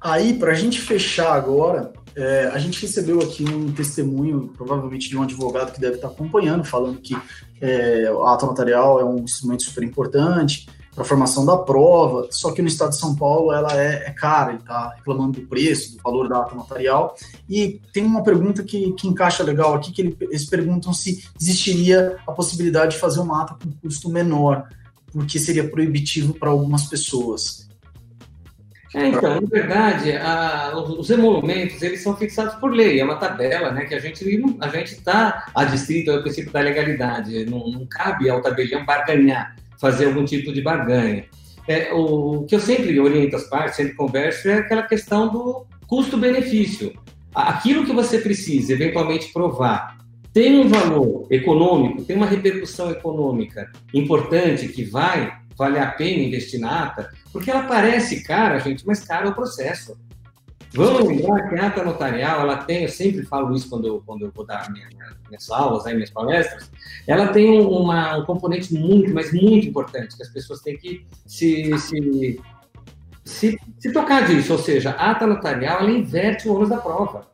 [0.00, 5.16] Aí, para a gente fechar agora, é, a gente recebeu aqui um testemunho, provavelmente de
[5.16, 7.14] um advogado que deve estar acompanhando, falando que
[7.60, 12.52] é, a ata notarial é um instrumento super importante, para a formação da prova, só
[12.52, 15.94] que no estado de São Paulo ela é, é cara, ele está reclamando do preço,
[15.94, 17.14] do valor da ata notarial,
[17.46, 22.32] e tem uma pergunta que, que encaixa legal aqui, que eles perguntam se existiria a
[22.32, 24.66] possibilidade de fazer uma ata com custo menor,
[25.12, 27.65] porque seria proibitivo para algumas pessoas.
[28.96, 33.70] É, então, na verdade, a, os emolumentos, eles são fixados por lei, é uma tabela,
[33.70, 34.24] né, que a gente
[34.58, 40.06] a gente está adstrito ao princípio da legalidade, não, não cabe ao tabelião barganhar fazer
[40.06, 41.26] algum tipo de barganha.
[41.68, 46.94] É, o, que eu sempre oriento as partes, sempre converso, é aquela questão do custo-benefício.
[47.34, 49.98] Aquilo que você precisa eventualmente provar
[50.32, 56.60] tem um valor econômico, tem uma repercussão econômica importante que vai valer a pena investir
[56.60, 59.96] na ata, porque ela parece cara, gente, mas cara é o processo.
[60.74, 64.26] Vamos lembrar que a ata notarial, ela tem, eu sempre falo isso quando eu, quando
[64.26, 64.88] eu vou dar minha,
[65.28, 66.70] minhas aulas, né, minhas palestras,
[67.06, 71.76] ela tem uma, um componente muito, mas muito importante, que as pessoas têm que se,
[71.78, 72.40] se,
[73.24, 77.26] se, se tocar disso, ou seja, a ata notarial, ela inverte o ônus da prova.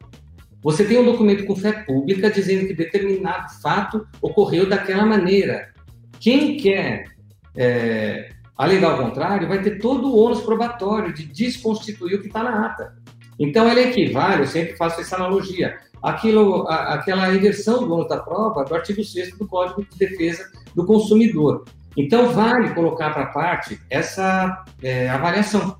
[0.62, 5.72] Você tem um documento com fé pública dizendo que determinado fato ocorreu daquela maneira.
[6.20, 7.11] Quem quer
[7.56, 12.42] é, alegar o contrário vai ter todo o ônus probatório de desconstituir o que está
[12.42, 12.94] na ata.
[13.38, 18.18] Então, ela equivale, eu sempre faço essa analogia, aquilo, a, aquela inversão do ônus da
[18.18, 20.44] prova do artigo 6 do Código de Defesa
[20.74, 21.64] do Consumidor.
[21.96, 25.76] Então, vale colocar para parte essa é, avaliação.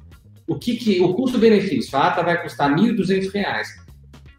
[0.46, 1.96] O que, que o custo-benefício?
[1.96, 3.82] A ata vai custar R$ 1.200.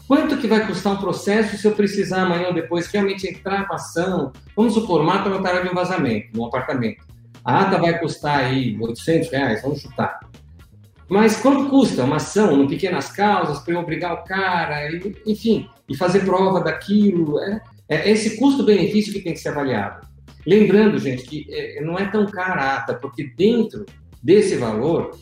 [0.08, 3.74] Quanto que vai custar um processo se eu precisar amanhã ou depois realmente entrar com
[3.74, 4.32] ação?
[4.56, 7.13] Vamos supor, mata notária de um vazamento, num apartamento.
[7.44, 10.20] A ata vai custar aí 800 reais, vamos chutar.
[11.10, 15.70] Mas quanto custa uma ação no pequenas causas para eu obrigar o cara, e, enfim,
[15.88, 17.40] e fazer prova daquilo?
[17.40, 20.08] É, é esse custo-benefício que tem que ser avaliado.
[20.46, 23.86] Lembrando, gente, que é, não é tão cara a ata, porque dentro
[24.22, 25.18] desse valor,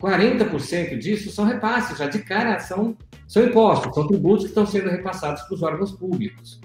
[0.00, 2.96] 40% disso são repasses, já de cara são,
[3.26, 6.60] são impostos, são tributos que estão sendo repassados para os órgãos públicos.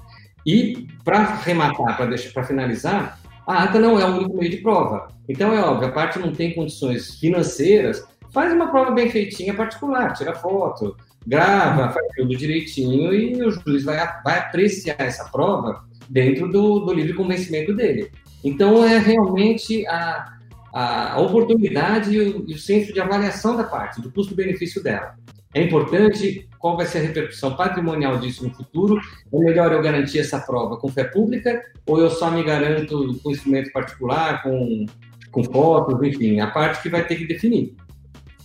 [0.46, 5.08] E, para arrematar, para finalizar, a ata não é o único meio de prova.
[5.28, 10.14] Então, é óbvio, a parte não tem condições financeiras faz uma prova bem feitinha particular,
[10.14, 16.52] tira foto, grava, faz tudo direitinho e o juiz vai, vai apreciar essa prova dentro
[16.52, 18.12] do, do livre convencimento dele.
[18.44, 20.34] Então, é realmente a,
[20.74, 25.16] a oportunidade e o, e o senso de avaliação da parte, do custo-benefício dela.
[25.54, 28.98] É importante qual vai ser a repercussão patrimonial disso no futuro.
[29.34, 33.32] É melhor eu garantir essa prova com fé pública ou eu só me garanto com
[33.32, 34.86] instrumento particular, com,
[35.30, 37.76] com fotos, enfim, a parte que vai ter que definir.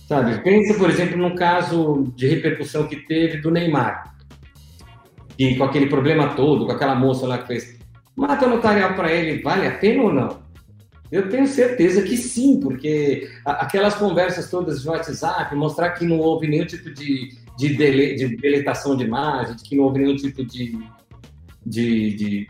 [0.05, 0.37] Sabe?
[0.43, 4.13] Pensa, por exemplo, no caso de repercussão que teve do Neymar,
[5.37, 7.79] e com aquele problema todo, com aquela moça lá que fez.
[8.17, 10.49] Mata notarial para ele, vale a pena ou não?
[11.11, 16.47] Eu tenho certeza que sim, porque aquelas conversas todas de WhatsApp, mostrar que não houve
[16.47, 17.29] nenhum tipo de,
[17.59, 20.79] de, dele, de deletação de imagem, que não houve nenhum tipo de,
[21.65, 22.47] de, de,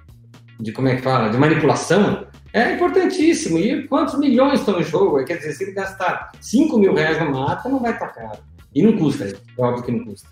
[0.60, 3.58] de, como é que fala, de manipulação, é importantíssimo.
[3.58, 5.26] E quantos milhões estão em jogo?
[5.26, 8.38] Quer dizer, se ele gastar 5 mil reais numa mata, não vai estar caro.
[8.74, 10.30] E não custa, é óbvio que não custa.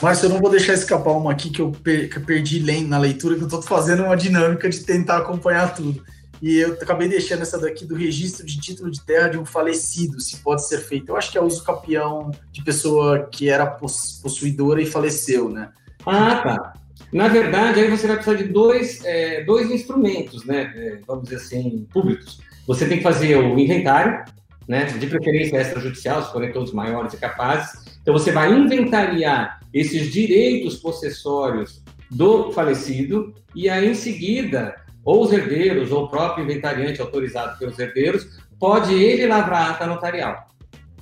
[0.00, 3.34] Márcio, eu não vou deixar escapar uma aqui que eu, que eu perdi na leitura,
[3.34, 6.00] que eu estou fazendo uma dinâmica de tentar acompanhar tudo.
[6.42, 10.20] E eu acabei deixando essa daqui do registro de título de terra de um falecido,
[10.20, 11.10] se pode ser feito.
[11.10, 15.70] Eu acho que é uso capião de pessoa que era possuidora e faleceu, né?
[16.04, 16.72] Ah, tá.
[17.12, 20.72] Na verdade, aí você vai precisar de dois, é, dois instrumentos, né?
[20.74, 22.40] É, vamos dizer assim, públicos.
[22.66, 24.24] Você tem que fazer o inventário,
[24.66, 24.86] né?
[24.86, 27.84] De preferência extrajudicial, se forem todos maiores e capazes.
[28.02, 31.80] Então, você vai inventariar esses direitos possessórios
[32.10, 34.74] do falecido e aí, em seguida,
[35.04, 39.86] ou os herdeiros, ou o próprio inventariante autorizado pelos herdeiros, pode ele lavrar a ata
[39.86, 40.46] notarial.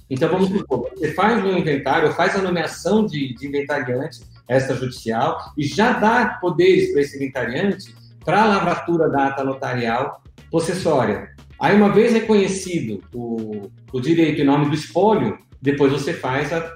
[0.08, 5.64] Então, vamos supor, você faz um inventário, faz a nomeação de, de inventariante extrajudicial e
[5.64, 7.94] já dá poderes para esse inventariante
[8.24, 11.30] para a lavratura da ata notarial possessória.
[11.60, 16.74] Aí, uma vez reconhecido o, o direito em nome do espólio, depois você faz a,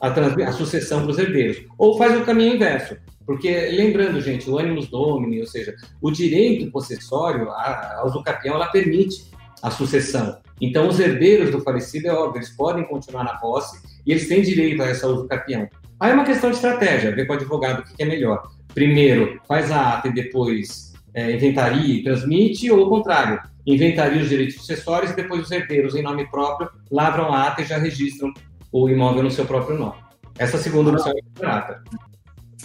[0.00, 0.08] a,
[0.48, 1.64] a sucessão para os herdeiros.
[1.78, 2.96] Ou faz o caminho inverso.
[3.28, 8.68] Porque, lembrando, gente, o animus domini, ou seja, o direito possessório, a, a usucapião, ela
[8.68, 9.30] permite
[9.62, 10.38] a sucessão.
[10.58, 14.40] Então, os herdeiros do falecido, é óbvio, eles podem continuar na posse e eles têm
[14.40, 15.68] direito a essa usucapião.
[16.00, 18.50] Aí é uma questão de estratégia, ver com o advogado o que é melhor.
[18.72, 24.30] Primeiro, faz a ata e depois é, inventaria e transmite, ou o contrário, inventaria os
[24.30, 28.32] direitos sucessórios e depois os herdeiros, em nome próprio, lavram a ata e já registram
[28.72, 29.96] o imóvel no seu próprio nome.
[30.38, 31.84] Essa segunda opção é a ata.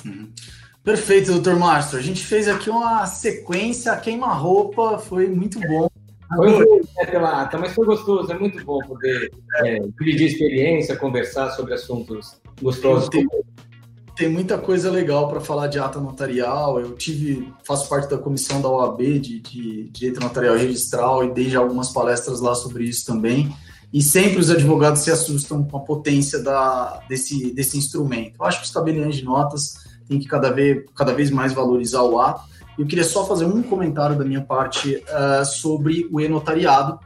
[0.05, 0.31] Uhum.
[0.83, 1.97] Perfeito, doutor Márcio.
[1.97, 5.89] A gente fez aqui uma sequência, queima-roupa, foi muito bom.
[6.35, 6.59] Foi
[6.97, 11.73] né, pela ata, mas foi gostoso, é muito bom poder é, dividir experiência, conversar sobre
[11.73, 13.07] assuntos gostosos.
[13.07, 13.25] Tem,
[14.15, 16.79] tem muita coisa legal para falar de ata notarial.
[16.79, 21.49] Eu tive, faço parte da comissão da OAB de, de Direito Notarial Registral e dei
[21.49, 23.55] já algumas palestras lá sobre isso também.
[23.93, 28.35] E sempre os advogados se assustam com a potência da, desse, desse instrumento.
[28.39, 29.82] Eu acho que os tabeliões de notas
[30.13, 33.61] têm que cada vez, cada vez mais valorizar o ato eu queria só fazer um
[33.61, 36.99] comentário da minha parte uh, sobre o e-notariado,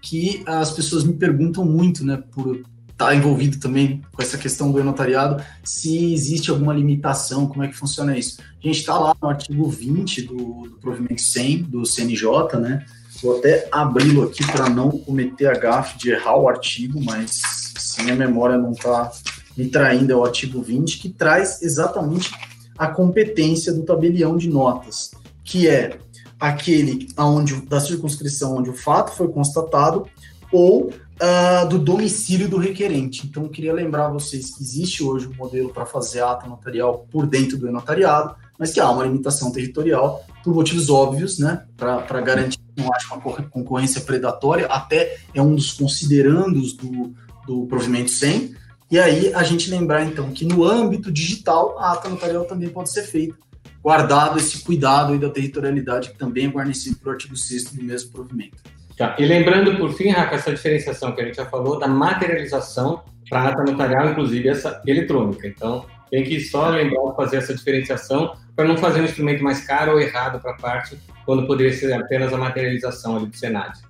[0.00, 4.70] que as pessoas me perguntam muito, né, por estar tá envolvido também com essa questão
[4.70, 8.38] do e-notariado, se existe alguma limitação, como é que funciona isso.
[8.40, 12.84] A gente está lá no artigo 20 do, do provimento 100 do CNJ, né,
[13.22, 17.40] vou até abri-lo aqui para não cometer a gafe de errar o artigo, mas
[17.78, 19.10] se minha memória não está
[19.56, 22.32] me traindo, é o artigo 20, que traz exatamente
[22.76, 25.12] a competência do tabelião de notas,
[25.44, 25.98] que é
[26.38, 30.06] aquele onde, da circunscrição onde o fato foi constatado
[30.52, 33.26] ou uh, do domicílio do requerente.
[33.26, 37.26] Então, eu queria lembrar vocês que existe hoje um modelo para fazer ata notarial por
[37.26, 42.58] dentro do notariado, mas que há uma limitação territorial por motivos óbvios, né, para garantir
[42.58, 47.14] que não haja uma concorrência predatória, até é um dos considerandos do,
[47.46, 48.54] do provimento 100,
[48.90, 52.90] e aí a gente lembrar então que no âmbito digital a ata notarial também pode
[52.90, 53.34] ser feita,
[53.82, 58.10] guardado esse cuidado aí da territorialidade que também é guarnecido pelo artigo 6 do mesmo
[58.12, 58.56] provimento.
[58.96, 59.16] Tá.
[59.18, 63.40] E lembrando, por fim, Rafa, essa diferenciação que a gente já falou da materialização para
[63.40, 65.46] a ata notarial, inclusive essa eletrônica.
[65.48, 69.66] Então, tem que só lembrar de fazer essa diferenciação para não fazer um instrumento mais
[69.66, 73.80] caro ou errado para a parte, quando poderia ser apenas a materialização ali do Senado.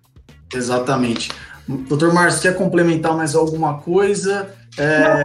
[0.55, 1.31] Exatamente.
[1.67, 4.55] Doutor Márcio, quer complementar mais alguma coisa?
[4.79, 5.23] É...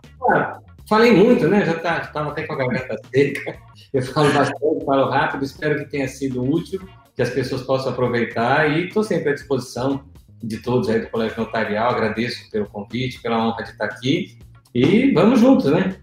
[0.87, 1.65] Falei muito, né?
[1.65, 3.57] Já estava tá, até com a garganta seca.
[3.93, 6.81] Eu falo bastante, falo rápido, espero que tenha sido útil,
[7.15, 10.03] que as pessoas possam aproveitar e estou sempre à disposição
[10.41, 11.91] de todos aí do Colégio Notarial.
[11.91, 14.39] Agradeço pelo convite, pela honra de estar aqui
[14.73, 15.95] e vamos juntos, né?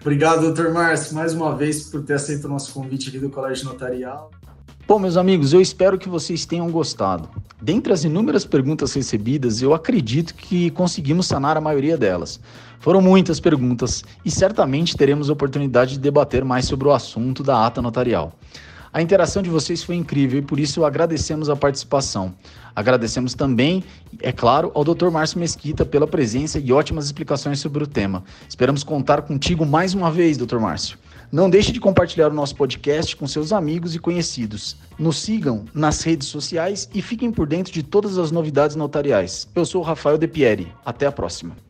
[0.00, 3.66] Obrigado, doutor Márcio, mais uma vez por ter aceito o nosso convite aqui do Colégio
[3.66, 4.30] Notarial.
[4.90, 7.28] Bom, meus amigos, eu espero que vocês tenham gostado.
[7.62, 12.40] Dentre as inúmeras perguntas recebidas, eu acredito que conseguimos sanar a maioria delas.
[12.80, 17.64] Foram muitas perguntas e certamente teremos a oportunidade de debater mais sobre o assunto da
[17.64, 18.32] ata notarial.
[18.92, 22.34] A interação de vocês foi incrível e por isso agradecemos a participação.
[22.74, 23.84] Agradecemos também,
[24.20, 25.08] é claro, ao Dr.
[25.08, 28.24] Márcio Mesquita pela presença e ótimas explicações sobre o tema.
[28.48, 30.58] Esperamos contar contigo mais uma vez, Dr.
[30.58, 30.98] Márcio.
[31.32, 34.76] Não deixe de compartilhar o nosso podcast com seus amigos e conhecidos.
[34.98, 39.48] Nos sigam nas redes sociais e fiquem por dentro de todas as novidades notariais.
[39.54, 40.72] Eu sou Rafael De Pieri.
[40.84, 41.69] Até a próxima.